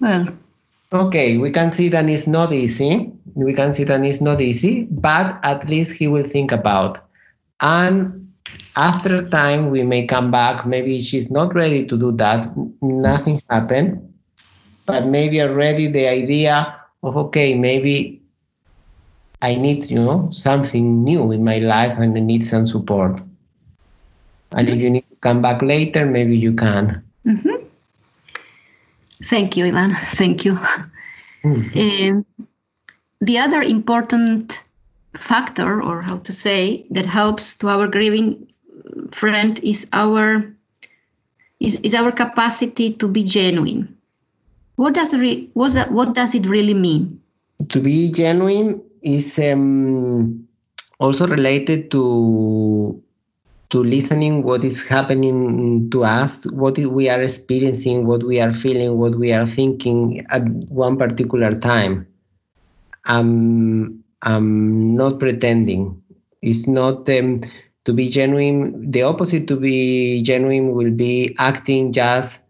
Well, 0.00 0.28
okay 0.92 1.36
we 1.36 1.50
can 1.50 1.70
see 1.72 1.90
that 1.90 2.08
it's 2.08 2.26
not 2.26 2.52
easy 2.52 3.12
we 3.34 3.52
can 3.52 3.74
see 3.74 3.84
that 3.84 4.02
it's 4.02 4.22
not 4.22 4.40
easy 4.40 4.84
but 4.90 5.38
at 5.42 5.68
least 5.68 5.92
he 5.96 6.08
will 6.08 6.26
think 6.26 6.50
about 6.50 6.98
and 7.60 8.23
after 8.76 9.28
time 9.28 9.70
we 9.70 9.82
may 9.82 10.06
come 10.06 10.30
back 10.30 10.66
maybe 10.66 11.00
she's 11.00 11.30
not 11.30 11.54
ready 11.54 11.86
to 11.86 11.96
do 11.96 12.10
that 12.12 12.48
nothing 12.82 13.40
happened 13.48 14.12
but 14.86 15.06
maybe 15.06 15.40
already 15.40 15.86
the 15.90 16.06
idea 16.06 16.76
of 17.02 17.16
okay 17.16 17.54
maybe 17.54 18.20
I 19.44 19.56
need, 19.56 19.90
you 19.90 19.98
know, 19.98 20.30
something 20.32 21.04
new 21.04 21.30
in 21.30 21.44
my 21.44 21.58
life 21.58 21.98
and 21.98 22.16
I 22.16 22.20
need 22.20 22.46
some 22.46 22.66
support. 22.66 23.20
And 24.52 24.70
if 24.70 24.80
you 24.80 24.88
need 24.88 25.04
to 25.10 25.16
come 25.16 25.42
back 25.42 25.60
later, 25.60 26.06
maybe 26.06 26.34
you 26.38 26.54
can. 26.54 27.04
mhm. 27.26 27.66
thank 29.22 29.56
you, 29.56 29.66
Ivan. 29.66 29.90
Thank 30.20 30.46
you. 30.46 30.58
Um, 31.44 32.24
the 33.20 33.38
other 33.38 33.60
important 33.60 34.62
factor, 35.12 35.82
or 35.82 36.00
how 36.00 36.18
to 36.18 36.32
say, 36.32 36.86
that 36.90 37.04
helps 37.04 37.58
to 37.58 37.68
our 37.68 37.86
grieving 37.86 38.48
friend 39.12 39.60
is 39.62 39.88
our 39.92 40.54
is, 41.60 41.80
is 41.80 41.94
our 41.94 42.12
capacity 42.12 42.94
to 42.94 43.08
be 43.08 43.24
genuine. 43.24 43.96
What 44.76 44.94
does 44.94 45.16
re, 45.16 45.50
that, 45.54 45.90
what 45.90 46.14
does 46.14 46.34
it 46.34 46.46
really 46.46 46.74
mean? 46.74 47.20
To 47.68 47.80
be 47.80 48.10
genuine 48.10 48.82
is 49.02 49.38
um, 49.38 50.48
also 50.98 51.26
related 51.26 51.90
to 51.92 53.02
to 53.70 53.82
listening 53.82 54.44
what 54.44 54.62
is 54.62 54.86
happening 54.86 55.90
to 55.90 56.04
us, 56.04 56.44
what 56.46 56.78
we 56.78 57.08
are 57.08 57.20
experiencing, 57.20 58.06
what 58.06 58.22
we 58.22 58.40
are 58.40 58.52
feeling, 58.52 58.98
what 58.98 59.16
we 59.16 59.32
are 59.32 59.46
thinking 59.46 60.24
at 60.30 60.46
one 60.68 60.96
particular 60.96 61.58
time. 61.58 62.06
I'm, 63.04 64.04
I'm 64.22 64.94
not 64.94 65.18
pretending. 65.18 66.00
It's 66.40 66.68
not 66.68 67.08
um, 67.08 67.40
to 67.84 67.92
be 67.92 68.08
genuine. 68.08 68.90
The 68.90 69.02
opposite 69.02 69.48
to 69.48 69.56
be 69.56 70.22
genuine 70.22 70.72
will 70.74 70.90
be 70.90 71.34
acting 71.38 71.92
just 71.92 72.40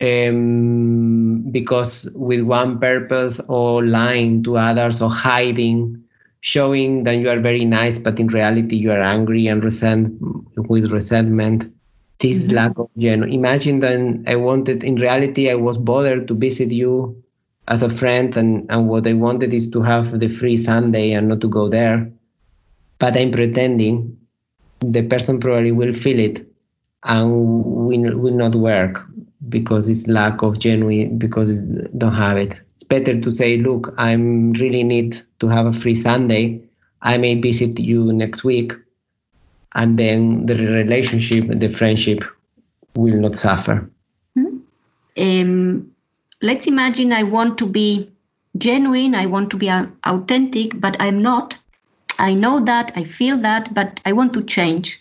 um, 0.00 1.50
because 1.50 2.08
with 2.14 2.42
one 2.42 2.78
purpose 2.80 3.40
or 3.48 3.84
lying 3.84 4.42
to 4.44 4.56
others 4.56 5.00
or 5.02 5.10
hiding, 5.10 6.04
showing 6.40 7.04
that 7.04 7.18
you 7.18 7.28
are 7.30 7.40
very 7.40 7.64
nice, 7.64 7.98
but 7.98 8.18
in 8.18 8.28
reality 8.28 8.76
you 8.76 8.90
are 8.90 9.00
angry 9.02 9.46
and 9.46 9.62
resent 9.64 10.12
with 10.56 10.90
resentment. 10.90 11.66
This 12.18 12.38
Mhm. 12.46 12.52
lack 12.52 12.78
of 12.78 12.88
genuine. 12.96 13.32
Imagine 13.32 13.80
that 13.80 13.98
I 14.26 14.36
wanted, 14.36 14.84
in 14.84 14.96
reality, 14.96 15.50
I 15.50 15.54
was 15.56 15.76
bothered 15.78 16.28
to 16.28 16.34
visit 16.34 16.70
you 16.72 17.22
as 17.68 17.82
a 17.82 17.90
friend, 17.90 18.36
and, 18.36 18.66
and 18.70 18.88
what 18.88 19.06
I 19.06 19.12
wanted 19.14 19.52
is 19.54 19.68
to 19.70 19.82
have 19.82 20.18
the 20.18 20.28
free 20.28 20.56
Sunday 20.56 21.12
and 21.12 21.28
not 21.28 21.40
to 21.42 21.48
go 21.48 21.68
there. 21.68 22.10
But 22.98 23.16
I'm 23.16 23.30
pretending. 23.32 24.16
The 24.82 25.02
person 25.02 25.40
probably 25.40 25.72
will 25.72 25.92
feel 25.92 26.18
it 26.18 26.46
and 27.04 27.30
will, 27.30 28.18
will 28.18 28.34
not 28.34 28.54
work 28.54 29.06
because 29.48 29.88
it's 29.88 30.06
lack 30.06 30.42
of 30.42 30.58
genuine 30.58 31.18
because 31.18 31.58
it 31.58 31.98
don't 31.98 32.14
have 32.14 32.36
it. 32.36 32.58
It's 32.74 32.84
better 32.84 33.20
to 33.20 33.30
say 33.30 33.56
look 33.58 33.94
i'm 33.98 34.52
really 34.54 34.82
need 34.82 35.20
to 35.40 35.48
have 35.48 35.66
a 35.66 35.72
free 35.72 35.94
sunday. 35.94 36.62
I 37.00 37.18
may 37.18 37.40
visit 37.40 37.78
you 37.78 38.12
next 38.12 38.44
week. 38.44 38.72
And 39.74 39.98
then 39.98 40.46
the 40.46 40.54
relationship 40.54 41.46
the 41.48 41.68
friendship 41.68 42.24
will 42.94 43.16
not 43.16 43.36
suffer. 43.36 43.90
Um, 45.16 45.92
let's 46.40 46.66
imagine 46.66 47.12
I 47.12 47.22
want 47.24 47.58
to 47.58 47.66
be 47.66 48.10
genuine, 48.56 49.14
I 49.14 49.26
want 49.26 49.50
to 49.50 49.56
be 49.56 49.70
au- 49.70 49.90
authentic, 50.04 50.78
but 50.80 50.96
I'm 51.00 51.22
not. 51.22 51.58
I 52.18 52.34
know 52.34 52.64
that, 52.64 52.92
I 52.96 53.04
feel 53.04 53.36
that, 53.38 53.74
but 53.74 54.00
I 54.04 54.12
want 54.12 54.32
to 54.34 54.42
change. 54.42 55.00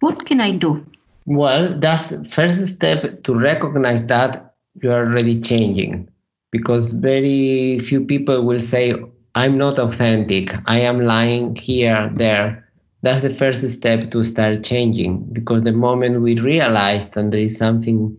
What 0.00 0.26
can 0.26 0.40
I 0.40 0.56
do? 0.56 0.86
well 1.26 1.78
that's 1.78 2.16
first 2.28 2.66
step 2.66 3.22
to 3.22 3.34
recognize 3.34 4.04
that 4.06 4.54
you 4.82 4.90
are 4.90 5.04
already 5.04 5.40
changing 5.40 6.08
because 6.50 6.92
very 6.92 7.78
few 7.78 8.04
people 8.04 8.44
will 8.44 8.58
say 8.58 8.92
i'm 9.34 9.56
not 9.56 9.78
authentic 9.78 10.52
i 10.66 10.80
am 10.80 11.00
lying 11.00 11.54
here 11.54 12.10
there 12.14 12.68
that's 13.02 13.20
the 13.20 13.30
first 13.30 13.66
step 13.68 14.10
to 14.10 14.24
start 14.24 14.64
changing 14.64 15.18
because 15.32 15.62
the 15.62 15.72
moment 15.72 16.20
we 16.20 16.34
realize 16.40 17.06
that 17.10 17.30
there 17.30 17.40
is 17.40 17.56
something 17.56 18.16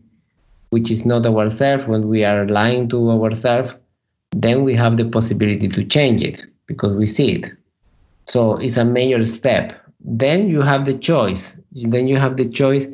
which 0.70 0.90
is 0.90 1.06
not 1.06 1.26
ourselves 1.26 1.86
when 1.86 2.08
we 2.08 2.24
are 2.24 2.48
lying 2.48 2.88
to 2.88 3.12
ourselves 3.12 3.76
then 4.32 4.64
we 4.64 4.74
have 4.74 4.96
the 4.96 5.06
possibility 5.06 5.68
to 5.68 5.84
change 5.84 6.22
it 6.22 6.46
because 6.66 6.96
we 6.96 7.06
see 7.06 7.34
it 7.34 7.52
so 8.32 8.56
it's 8.56 8.78
a 8.78 8.86
major 8.86 9.26
step. 9.26 9.74
Then 10.00 10.48
you 10.48 10.62
have 10.62 10.86
the 10.86 10.98
choice. 10.98 11.58
Then 11.74 12.08
you 12.08 12.16
have 12.16 12.38
the 12.38 12.50
choice 12.50 12.88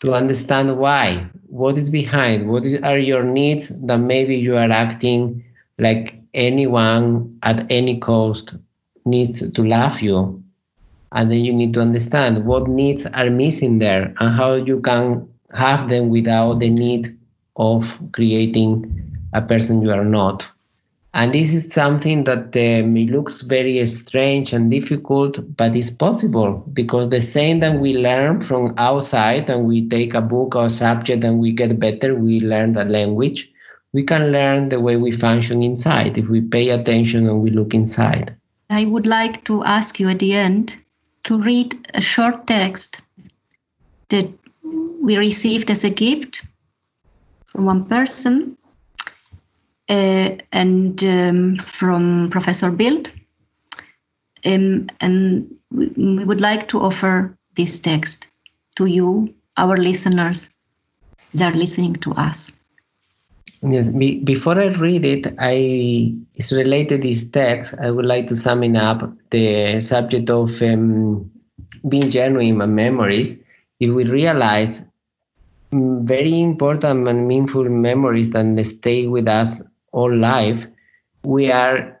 to 0.00 0.14
understand 0.14 0.78
why. 0.78 1.28
What 1.48 1.76
is 1.76 1.90
behind? 1.90 2.48
What 2.48 2.64
is, 2.64 2.80
are 2.80 2.96
your 2.96 3.22
needs 3.22 3.68
that 3.68 3.98
maybe 3.98 4.34
you 4.34 4.56
are 4.56 4.70
acting 4.70 5.44
like 5.78 6.18
anyone 6.32 7.38
at 7.42 7.66
any 7.68 7.98
cost 7.98 8.54
needs 9.04 9.46
to 9.46 9.62
love 9.62 10.00
you? 10.00 10.42
And 11.12 11.30
then 11.30 11.40
you 11.40 11.52
need 11.52 11.74
to 11.74 11.82
understand 11.82 12.46
what 12.46 12.66
needs 12.66 13.04
are 13.04 13.28
missing 13.28 13.78
there 13.78 14.14
and 14.20 14.34
how 14.34 14.54
you 14.54 14.80
can 14.80 15.28
have 15.52 15.90
them 15.90 16.08
without 16.08 16.60
the 16.60 16.70
need 16.70 17.14
of 17.56 17.98
creating 18.12 19.18
a 19.34 19.42
person 19.42 19.82
you 19.82 19.90
are 19.90 20.06
not 20.06 20.50
and 21.14 21.34
this 21.34 21.52
is 21.52 21.70
something 21.70 22.24
that 22.24 22.56
um, 22.56 22.94
looks 22.94 23.42
very 23.42 23.84
strange 23.84 24.54
and 24.54 24.70
difficult, 24.70 25.38
but 25.56 25.76
it's 25.76 25.90
possible 25.90 26.64
because 26.72 27.10
the 27.10 27.20
same 27.20 27.60
that 27.60 27.78
we 27.78 27.98
learn 27.98 28.40
from 28.40 28.74
outside 28.78 29.50
and 29.50 29.66
we 29.66 29.86
take 29.88 30.14
a 30.14 30.22
book 30.22 30.56
or 30.56 30.70
subject 30.70 31.22
and 31.22 31.38
we 31.38 31.52
get 31.52 31.78
better, 31.78 32.14
we 32.14 32.40
learn 32.40 32.72
the 32.72 32.84
language. 32.84 33.50
We 33.92 34.04
can 34.04 34.32
learn 34.32 34.70
the 34.70 34.80
way 34.80 34.96
we 34.96 35.10
function 35.10 35.62
inside 35.62 36.16
if 36.16 36.30
we 36.30 36.40
pay 36.40 36.70
attention 36.70 37.28
and 37.28 37.42
we 37.42 37.50
look 37.50 37.74
inside. 37.74 38.34
I 38.70 38.86
would 38.86 39.04
like 39.04 39.44
to 39.44 39.62
ask 39.64 40.00
you 40.00 40.08
at 40.08 40.18
the 40.18 40.32
end 40.32 40.76
to 41.24 41.36
read 41.38 41.74
a 41.92 42.00
short 42.00 42.46
text 42.46 43.02
that 44.08 44.32
we 44.62 45.18
received 45.18 45.70
as 45.70 45.84
a 45.84 45.90
gift 45.90 46.46
from 47.48 47.66
one 47.66 47.84
person 47.84 48.56
and 49.92 51.04
um, 51.04 51.56
from 51.56 52.30
Professor 52.30 52.70
Bild. 52.70 53.12
Um, 54.44 54.88
and 55.00 55.58
we, 55.70 56.24
would 56.24 56.40
like 56.40 56.68
to 56.68 56.80
offer 56.80 57.36
this 57.54 57.80
text 57.80 58.28
to 58.76 58.86
you, 58.86 59.34
our 59.56 59.76
listeners 59.76 60.50
that 61.34 61.54
are 61.54 61.56
listening 61.56 61.94
to 61.94 62.12
us. 62.12 62.60
Yes, 63.62 63.88
be, 63.88 64.18
before 64.18 64.58
I 64.58 64.66
read 64.66 65.04
it, 65.04 65.34
I 65.38 66.14
it's 66.34 66.50
related 66.50 67.02
this 67.02 67.28
text. 67.28 67.74
I 67.80 67.90
would 67.90 68.06
like 68.06 68.26
to 68.28 68.36
sum 68.36 68.64
it 68.64 68.76
up 68.76 69.08
the 69.30 69.80
subject 69.80 70.30
of 70.30 70.60
um, 70.62 71.30
being 71.88 72.10
genuine 72.10 72.60
and 72.60 72.74
memories. 72.74 73.36
If 73.78 73.90
we 73.90 74.04
realize 74.04 74.82
mm, 75.70 76.02
very 76.02 76.40
important 76.40 77.06
and 77.06 77.28
meaningful 77.28 77.68
memories 77.68 78.30
that 78.30 78.66
stay 78.66 79.06
with 79.06 79.28
us 79.28 79.62
all 79.92 80.14
life, 80.14 80.66
we 81.24 81.50
are 81.50 82.00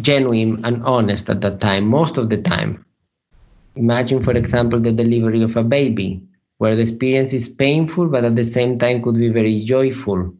genuine 0.00 0.64
and 0.64 0.82
honest 0.84 1.28
at 1.30 1.40
that 1.42 1.60
time, 1.60 1.86
most 1.86 2.18
of 2.18 2.28
the 2.30 2.40
time. 2.40 2.84
Imagine, 3.76 4.22
for 4.22 4.32
example, 4.32 4.80
the 4.80 4.92
delivery 4.92 5.42
of 5.42 5.56
a 5.56 5.62
baby, 5.62 6.22
where 6.58 6.74
the 6.76 6.82
experience 6.82 7.32
is 7.32 7.48
painful, 7.48 8.08
but 8.08 8.24
at 8.24 8.36
the 8.36 8.44
same 8.44 8.76
time 8.78 9.02
could 9.02 9.16
be 9.16 9.28
very 9.28 9.64
joyful 9.64 10.34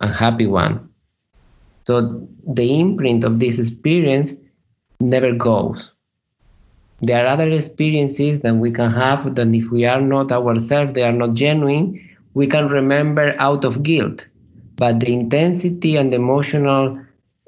and 0.00 0.14
happy 0.14 0.46
one. 0.46 0.88
So 1.86 2.26
the 2.46 2.80
imprint 2.80 3.24
of 3.24 3.38
this 3.38 3.58
experience 3.58 4.34
never 5.00 5.32
goes. 5.32 5.92
There 7.00 7.24
are 7.24 7.28
other 7.28 7.50
experiences 7.50 8.40
that 8.42 8.54
we 8.54 8.70
can 8.72 8.92
have 8.92 9.34
that 9.34 9.54
if 9.54 9.70
we 9.70 9.84
are 9.84 10.00
not 10.00 10.30
ourselves, 10.30 10.92
they 10.92 11.02
are 11.02 11.12
not 11.12 11.34
genuine, 11.34 12.00
we 12.34 12.46
can 12.46 12.68
remember 12.68 13.34
out 13.38 13.64
of 13.64 13.82
guilt. 13.82 14.26
But 14.82 14.98
the 14.98 15.12
intensity 15.12 15.96
and 15.96 16.12
the 16.12 16.16
emotional 16.16 16.98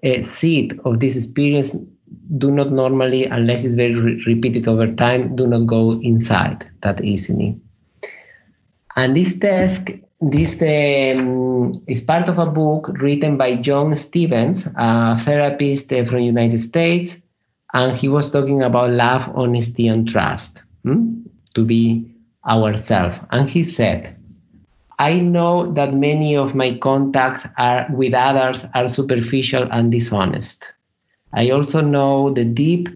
uh, 0.04 0.22
seed 0.22 0.78
of 0.84 1.00
this 1.00 1.16
experience 1.16 1.74
do 2.38 2.52
not 2.52 2.70
normally, 2.70 3.24
unless 3.24 3.64
it's 3.64 3.74
very 3.74 3.96
re- 3.96 4.22
repeated 4.24 4.68
over 4.68 4.86
time, 4.94 5.34
do 5.34 5.48
not 5.48 5.66
go 5.66 5.98
inside 6.00 6.64
that 6.82 7.02
easily. 7.02 7.58
And 8.94 9.16
this 9.16 9.36
task, 9.36 9.90
this 10.20 10.52
um, 10.62 11.72
is 11.88 12.02
part 12.02 12.28
of 12.28 12.38
a 12.38 12.46
book 12.46 12.86
written 13.00 13.36
by 13.36 13.56
John 13.56 13.90
Stevens, 13.96 14.68
a 14.76 15.18
therapist 15.18 15.92
uh, 15.92 16.04
from 16.04 16.20
United 16.20 16.60
States, 16.60 17.16
and 17.72 17.98
he 17.98 18.08
was 18.08 18.30
talking 18.30 18.62
about 18.62 18.92
love, 18.92 19.28
honesty, 19.34 19.88
and 19.88 20.08
trust 20.08 20.62
hmm? 20.84 21.22
to 21.54 21.64
be 21.64 22.14
ourselves. 22.46 23.18
And 23.32 23.50
he 23.50 23.64
said, 23.64 24.16
I 24.98 25.18
know 25.18 25.72
that 25.72 25.94
many 25.94 26.36
of 26.36 26.54
my 26.54 26.78
contacts 26.78 27.46
are 27.58 27.86
with 27.90 28.14
others 28.14 28.64
are 28.74 28.88
superficial 28.88 29.66
and 29.70 29.90
dishonest. 29.90 30.72
I 31.32 31.50
also 31.50 31.80
know 31.80 32.32
the 32.32 32.44
deep, 32.44 32.88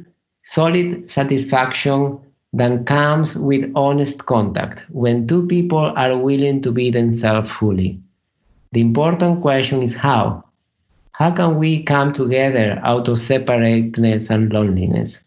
solid 0.45 1.11
satisfaction 1.11 2.21
that 2.53 2.87
comes 2.87 3.37
with 3.37 3.73
honest 3.75 4.27
contact 4.27 4.87
when 4.91 5.27
two 5.27 5.47
people 5.47 5.93
are 5.97 6.17
willing 6.17 6.61
to 6.63 6.73
be 6.73 6.91
themselves 6.91 7.51
fully. 7.51 8.01
The 8.73 8.81
important 8.81 9.43
question 9.43 9.83
is 9.83 9.95
how. 9.95 10.45
How 11.13 11.33
can 11.33 11.59
we 11.59 11.83
come 11.83 12.13
together 12.13 12.81
out 12.85 13.09
of 13.09 13.19
separateness 13.19 14.31
and 14.31 14.53
loneliness? 14.53 15.25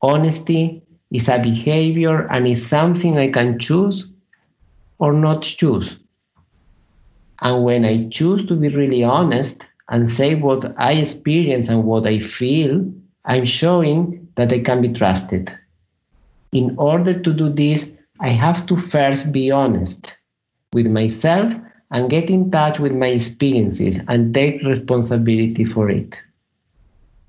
Honesty 0.00 0.82
is 1.10 1.28
a 1.28 1.42
behavior 1.42 2.28
and 2.30 2.46
is 2.46 2.66
something 2.66 3.18
I 3.18 3.32
can 3.32 3.58
choose 3.58 4.06
or 5.02 5.12
not 5.12 5.42
choose. 5.42 5.96
And 7.40 7.64
when 7.64 7.84
I 7.84 8.08
choose 8.08 8.46
to 8.46 8.54
be 8.54 8.68
really 8.68 9.02
honest 9.02 9.66
and 9.88 10.08
say 10.08 10.36
what 10.36 10.78
I 10.78 10.92
experience 10.92 11.68
and 11.68 11.82
what 11.82 12.06
I 12.06 12.20
feel, 12.20 12.88
I'm 13.24 13.44
showing 13.44 14.28
that 14.36 14.52
I 14.52 14.60
can 14.60 14.80
be 14.80 14.92
trusted. 14.92 15.52
In 16.52 16.76
order 16.78 17.18
to 17.18 17.32
do 17.32 17.48
this, 17.48 17.84
I 18.20 18.28
have 18.28 18.64
to 18.66 18.76
first 18.76 19.32
be 19.32 19.50
honest 19.50 20.16
with 20.72 20.86
myself 20.86 21.52
and 21.90 22.08
get 22.08 22.30
in 22.30 22.52
touch 22.52 22.78
with 22.78 22.92
my 22.92 23.08
experiences 23.08 23.98
and 24.06 24.32
take 24.32 24.62
responsibility 24.62 25.64
for 25.64 25.90
it. 25.90 26.20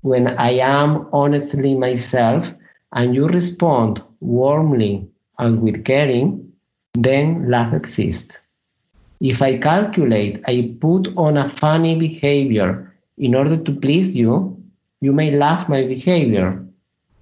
When 0.02 0.28
I 0.28 0.52
am 0.60 1.08
honestly 1.12 1.74
myself 1.74 2.54
and 2.92 3.16
you 3.16 3.26
respond 3.26 4.00
warmly 4.20 5.08
and 5.40 5.60
with 5.60 5.84
caring, 5.84 6.53
then 6.94 7.50
love 7.50 7.74
exists. 7.74 8.40
If 9.20 9.42
I 9.42 9.58
calculate, 9.58 10.42
I 10.46 10.76
put 10.80 11.08
on 11.16 11.36
a 11.36 11.48
funny 11.48 11.98
behavior 11.98 12.94
in 13.18 13.34
order 13.34 13.56
to 13.56 13.72
please 13.72 14.16
you, 14.16 14.62
you 15.00 15.12
may 15.12 15.30
laugh 15.30 15.68
my 15.68 15.86
behavior, 15.86 16.64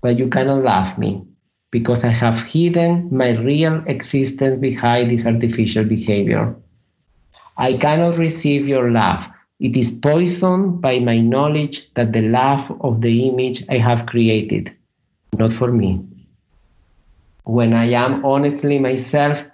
but 0.00 0.18
you 0.18 0.28
cannot 0.28 0.62
laugh 0.62 0.96
me 0.98 1.26
because 1.70 2.04
I 2.04 2.08
have 2.08 2.42
hidden 2.42 3.08
my 3.10 3.30
real 3.30 3.82
existence 3.86 4.58
behind 4.58 5.10
this 5.10 5.26
artificial 5.26 5.84
behavior. 5.84 6.54
I 7.56 7.74
cannot 7.74 8.18
receive 8.18 8.68
your 8.68 8.90
love. 8.90 9.28
It 9.60 9.76
is 9.76 9.90
poisoned 9.90 10.80
by 10.80 10.98
my 10.98 11.18
knowledge 11.18 11.92
that 11.94 12.12
the 12.12 12.22
love 12.22 12.70
of 12.80 13.00
the 13.00 13.28
image 13.28 13.64
I 13.68 13.78
have 13.78 14.06
created, 14.06 14.74
not 15.38 15.52
for 15.52 15.70
me. 15.70 16.04
When 17.44 17.72
I 17.72 17.92
am 17.92 18.24
honestly 18.24 18.78
myself 18.78 19.44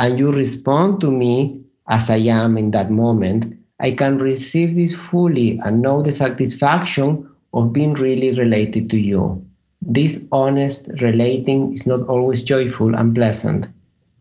and 0.00 0.18
you 0.18 0.32
respond 0.32 0.98
to 1.02 1.12
me 1.12 1.60
as 1.86 2.08
I 2.08 2.16
am 2.16 2.56
in 2.56 2.70
that 2.70 2.90
moment, 2.90 3.54
I 3.78 3.92
can 3.92 4.16
receive 4.18 4.74
this 4.74 4.94
fully 4.94 5.60
and 5.62 5.82
know 5.82 6.02
the 6.02 6.10
satisfaction 6.10 7.28
of 7.52 7.74
being 7.74 7.92
really 7.94 8.38
related 8.38 8.88
to 8.90 8.98
you. 8.98 9.44
This 9.82 10.24
honest 10.32 10.88
relating 11.02 11.74
is 11.74 11.86
not 11.86 12.00
always 12.08 12.42
joyful 12.42 12.94
and 12.94 13.14
pleasant. 13.14 13.68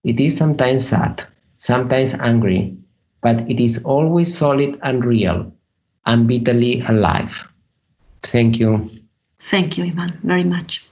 It 0.04 0.20
is 0.20 0.36
sometimes 0.36 0.88
sad, 0.88 1.24
sometimes 1.58 2.14
angry, 2.14 2.76
but 3.22 3.50
it 3.50 3.64
is 3.64 3.82
always 3.84 4.38
solid 4.38 4.80
and 4.84 5.06
real 5.06 5.52
and 6.06 6.28
bitterly 6.28 6.82
alive. 6.82 7.48
Thank 8.24 8.60
you. 8.60 8.90
Thank 9.40 9.78
you, 9.78 9.86
Ivan, 9.86 10.20
very 10.24 10.44
much. 10.44 10.89